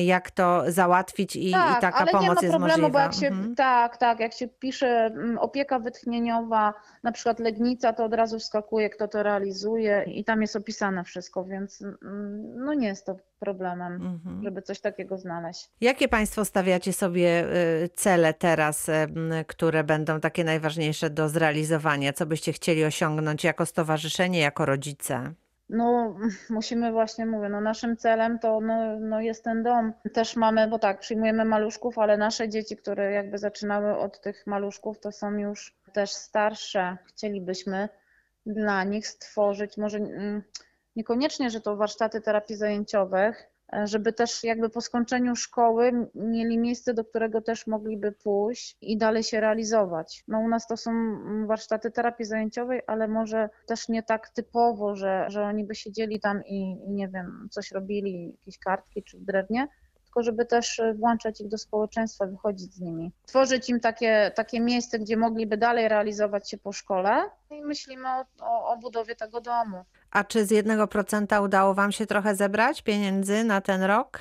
jak 0.05 0.31
to 0.31 0.63
załatwić 0.67 1.35
i, 1.35 1.49
i 1.49 1.53
taka 1.81 1.97
ale 1.97 2.11
pomoc 2.11 2.21
nie 2.23 2.27
ma 2.27 2.33
jest 2.41 2.49
problemu, 2.49 2.67
możliwa. 2.67 2.89
bo 2.89 2.99
jak 2.99 3.13
się, 3.13 3.27
Mhm. 3.27 3.55
tak, 3.55 3.97
tak, 3.97 4.19
jak 4.19 4.33
się 4.33 4.47
pisze 4.47 5.11
opieka 5.39 5.79
wytchnieniowa, 5.79 6.73
na 7.03 7.11
przykład 7.11 7.39
Legnica, 7.39 7.93
to 7.93 8.05
od 8.05 8.13
razu 8.13 8.39
wskakuje, 8.39 8.89
kto 8.89 9.07
to 9.07 9.23
realizuje 9.23 10.03
i 10.07 10.23
tam 10.23 10.41
jest 10.41 10.55
opisane 10.55 11.03
wszystko, 11.03 11.43
więc 11.45 11.83
no 12.55 12.73
nie 12.73 12.87
jest 12.87 13.05
to 13.05 13.15
problemem, 13.45 13.93
Mhm. 13.93 14.43
żeby 14.43 14.61
coś 14.61 14.79
takiego 14.79 15.17
znaleźć. 15.17 15.69
Jakie 15.81 16.07
Państwo 16.07 16.45
stawiacie 16.45 16.93
sobie 16.93 17.45
y, 17.83 17.89
cele 17.93 18.33
teraz, 18.33 18.89
y, 18.89 18.93
które 19.47 19.83
będą 19.83 20.19
takie 20.19 20.43
najważniejsze 20.43 21.09
do 21.09 21.29
zrealizowania? 21.29 22.13
Co 22.13 22.25
byście 22.25 22.53
chcieli 22.53 22.85
osiągnąć 22.85 23.43
jako 23.43 23.65
stowarzyszenie, 23.65 24.39
jako 24.39 24.65
rodzice? 24.65 25.33
No, 25.69 26.15
musimy 26.49 26.91
właśnie, 26.91 27.25
mówię, 27.25 27.49
no 27.49 27.61
naszym 27.61 27.97
celem 27.97 28.39
to 28.39 28.59
no, 28.61 28.99
no 28.99 29.21
jest 29.21 29.43
ten 29.43 29.63
dom. 29.63 29.93
Też 30.13 30.35
mamy, 30.35 30.67
bo 30.67 30.79
tak, 30.79 30.99
przyjmujemy 30.99 31.45
maluszków, 31.45 31.97
ale 31.99 32.17
nasze 32.17 32.49
dzieci, 32.49 32.77
które 32.77 33.11
jakby 33.11 33.37
zaczynały 33.37 33.97
od 33.97 34.21
tych 34.21 34.47
maluszków, 34.47 34.99
to 34.99 35.11
są 35.11 35.31
już 35.31 35.75
też 35.93 36.11
starsze. 36.11 36.97
Chcielibyśmy 37.05 37.89
dla 38.45 38.83
nich 38.83 39.07
stworzyć, 39.07 39.77
może 39.77 39.97
mm, 39.97 40.43
niekoniecznie, 40.95 41.49
że 41.49 41.61
to 41.61 41.75
warsztaty 41.75 42.21
terapii 42.21 42.55
zajęciowych, 42.55 43.49
e, 43.73 43.87
żeby 43.87 44.13
też 44.13 44.43
jakby 44.43 44.69
po 44.69 44.81
skończeniu 44.81 45.35
szkoły 45.35 46.07
mieli 46.15 46.57
miejsce, 46.57 46.93
do 46.93 47.05
którego 47.05 47.41
też 47.41 47.67
mogliby 47.67 48.11
pójść 48.11 48.77
i 48.81 48.97
dalej 48.97 49.23
się 49.23 49.39
realizować. 49.39 50.23
No 50.27 50.39
u 50.39 50.47
nas 50.47 50.67
to 50.67 50.77
są 50.77 50.91
warsztaty 51.47 51.91
terapii 51.91 52.25
zajęciowej, 52.25 52.81
ale 52.87 53.07
może 53.07 53.49
też 53.65 53.89
nie 53.89 54.03
tak 54.03 54.29
typowo, 54.29 54.95
że, 54.95 55.25
że 55.27 55.43
oni 55.43 55.63
by 55.63 55.75
siedzieli 55.75 56.19
tam 56.19 56.45
i, 56.45 56.61
i 56.85 56.89
nie 56.89 57.07
wiem, 57.07 57.47
coś 57.51 57.71
robili, 57.71 58.31
jakieś 58.39 58.59
kartki 58.59 59.03
czy 59.03 59.17
drewnie, 59.19 59.67
tylko 60.11 60.23
żeby 60.23 60.45
też 60.45 60.79
e, 60.79 60.93
włączać 60.93 61.41
ich 61.41 61.47
do 61.47 61.57
społeczeństwa, 61.57 62.25
wychodzić 62.25 62.73
z 62.73 62.79
nimi. 62.79 63.11
Tworzyć 63.25 63.69
im 63.69 63.79
takie, 63.79 64.31
takie 64.35 64.59
miejsce, 64.59 64.99
gdzie 64.99 65.17
mogliby 65.17 65.57
dalej 65.57 65.87
realizować 65.87 66.49
się 66.49 66.57
po 66.57 66.71
szkole 66.71 67.29
i 67.49 67.61
myślimy 67.61 68.07
o, 68.09 68.25
o, 68.41 68.73
o 68.73 68.77
budowie 68.77 69.15
tego 69.15 69.41
domu. 69.41 69.85
A 70.11 70.23
czy 70.23 70.45
z 70.45 70.51
1% 70.51 71.43
udało 71.43 71.73
Wam 71.73 71.91
się 71.91 72.05
trochę 72.05 72.35
zebrać 72.35 72.81
pieniędzy 72.81 73.43
na 73.43 73.61
ten 73.61 73.83
rok? 73.83 74.19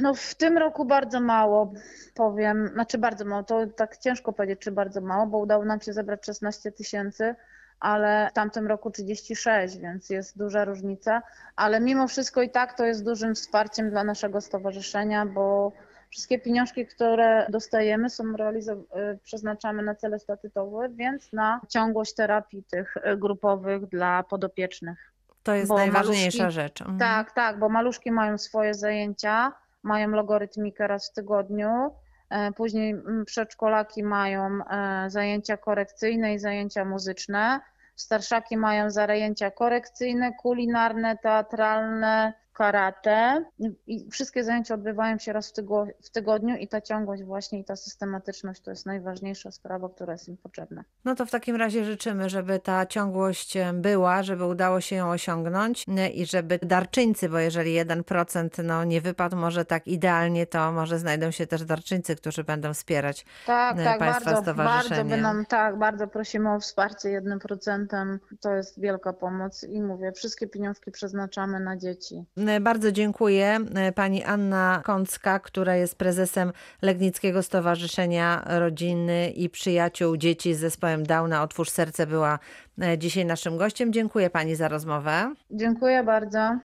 No 0.00 0.14
w 0.14 0.34
tym 0.34 0.58
roku 0.58 0.84
bardzo 0.84 1.20
mało, 1.20 1.72
powiem, 2.14 2.70
znaczy 2.72 2.98
bardzo 2.98 3.24
mało, 3.24 3.42
to 3.42 3.66
tak 3.66 3.98
ciężko 3.98 4.32
powiedzieć, 4.32 4.60
czy 4.60 4.72
bardzo 4.72 5.00
mało, 5.00 5.26
bo 5.26 5.38
udało 5.38 5.64
nam 5.64 5.80
się 5.80 5.92
zebrać 5.92 6.26
16 6.26 6.72
tysięcy, 6.72 7.34
ale 7.82 8.28
w 8.30 8.32
tamtym 8.32 8.66
roku 8.66 8.90
36, 8.90 9.78
więc 9.78 10.10
jest 10.10 10.38
duża 10.38 10.64
różnica, 10.64 11.22
ale 11.56 11.80
mimo 11.80 12.08
wszystko 12.08 12.42
i 12.42 12.50
tak 12.50 12.76
to 12.76 12.84
jest 12.84 13.04
dużym 13.04 13.34
wsparciem 13.34 13.90
dla 13.90 14.04
naszego 14.04 14.40
stowarzyszenia, 14.40 15.26
bo 15.26 15.72
wszystkie 16.10 16.38
pieniążki, 16.38 16.86
które 16.86 17.46
dostajemy 17.48 18.10
są 18.10 18.24
y, 18.24 19.18
przeznaczamy 19.22 19.82
na 19.82 19.94
cele 19.94 20.18
statutowe, 20.18 20.88
więc 20.88 21.32
na 21.32 21.60
ciągłość 21.68 22.14
terapii 22.14 22.64
tych 22.70 22.96
y, 22.96 23.16
grupowych 23.16 23.86
dla 23.86 24.22
podopiecznych. 24.22 25.12
To 25.42 25.54
jest 25.54 25.68
Bo 25.68 25.76
najważniejsza 25.76 26.44
maluszki- 26.44 26.50
rzecz. 26.50 26.80
Mhm. 26.80 26.98
Tak, 26.98 27.32
tak, 27.32 27.58
bo 27.58 27.68
maluszki 27.68 28.12
mają 28.12 28.38
swoje 28.38 28.74
zajęcia, 28.74 29.52
mają 29.82 30.08
logorytmikę 30.08 30.86
raz 30.86 31.10
w 31.10 31.12
tygodniu, 31.12 31.90
e, 32.30 32.52
później 32.52 32.90
mm, 32.90 33.24
przedszkolaki 33.24 34.02
mają 34.02 34.58
zajęcia 35.06 35.56
korekcyjne 35.56 36.34
i 36.34 36.38
zajęcia 36.38 36.84
muzyczne, 36.84 37.60
starszaki 38.02 38.56
mają 38.56 38.90
zajęcia 38.90 39.50
korekcyjne, 39.50 40.32
kulinarne, 40.42 41.16
teatralne, 41.18 42.32
karate 42.52 43.44
i 43.86 44.10
wszystkie 44.10 44.44
zajęcia 44.44 44.74
odbywają 44.74 45.18
się 45.18 45.32
raz 45.32 45.48
w, 45.48 45.52
tygo, 45.52 45.86
w 46.02 46.10
tygodniu 46.10 46.56
i 46.56 46.68
ta 46.68 46.80
ciągłość 46.80 47.22
właśnie 47.22 47.60
i 47.60 47.64
ta 47.64 47.76
systematyczność 47.76 48.60
to 48.60 48.70
jest 48.70 48.86
najważniejsza 48.86 49.50
sprawa, 49.50 49.88
która 49.88 50.12
jest 50.12 50.28
im 50.28 50.36
potrzebna. 50.36 50.84
No 51.04 51.14
to 51.14 51.26
w 51.26 51.30
takim 51.30 51.56
razie 51.56 51.84
życzymy, 51.84 52.30
żeby 52.30 52.58
ta 52.58 52.86
ciągłość 52.86 53.58
była, 53.74 54.22
żeby 54.22 54.44
udało 54.46 54.80
się 54.80 54.96
ją 54.96 55.10
osiągnąć 55.10 55.86
i 56.14 56.26
żeby 56.26 56.58
darczyńcy, 56.62 57.28
bo 57.28 57.38
jeżeli 57.38 57.84
1% 57.84 58.64
no, 58.64 58.84
nie 58.84 59.00
wypadł 59.00 59.36
może 59.36 59.64
tak 59.64 59.86
idealnie, 59.86 60.46
to 60.46 60.72
może 60.72 60.98
znajdą 60.98 61.30
się 61.30 61.46
też 61.46 61.64
darczyńcy, 61.64 62.16
którzy 62.16 62.44
będą 62.44 62.74
wspierać 62.74 63.26
Tak, 63.46 63.76
tak, 63.76 63.98
państwa 63.98 64.24
bardzo, 64.30 64.42
stowarzyszenie. 64.42 64.96
bardzo 64.96 65.16
by 65.16 65.22
nam, 65.22 65.46
tak, 65.46 65.78
bardzo 65.78 66.08
prosimy 66.08 66.54
o 66.54 66.60
wsparcie 66.60 67.08
jednym 67.10 67.38
procentem. 67.38 68.20
To 68.40 68.54
jest 68.54 68.80
wielka 68.80 69.12
pomoc 69.12 69.64
i 69.64 69.82
mówię, 69.82 70.12
wszystkie 70.12 70.46
pieniążki 70.46 70.90
przeznaczamy 70.90 71.60
na 71.60 71.76
dzieci. 71.76 72.24
E, 72.48 72.60
Bardzo 72.60 72.92
dziękuję 72.92 73.58
e, 73.74 73.92
pani 73.92 74.24
Anna 74.24 74.80
Kącka, 74.84 75.38
która 75.38 75.76
jest 75.76 75.96
prezesem 75.96 76.52
Legnickiego 76.82 77.42
Stowarzyszenia 77.42 78.42
Rodziny 78.46 79.30
i 79.30 79.50
Przyjaciół 79.50 80.16
Dzieci 80.16 80.54
z 80.54 80.58
Zespołem 80.58 81.06
Downa. 81.06 81.42
Otwórz 81.42 81.68
Serce 81.70 82.06
była 82.06 82.38
e, 82.82 82.98
dzisiaj 82.98 83.24
naszym 83.26 83.56
gościem. 83.56 83.92
Dziękuję 83.92 84.30
pani 84.30 84.54
za 84.56 84.68
rozmowę. 84.68 85.34
Dziękuję 85.50 86.02
bardzo. 86.04 86.58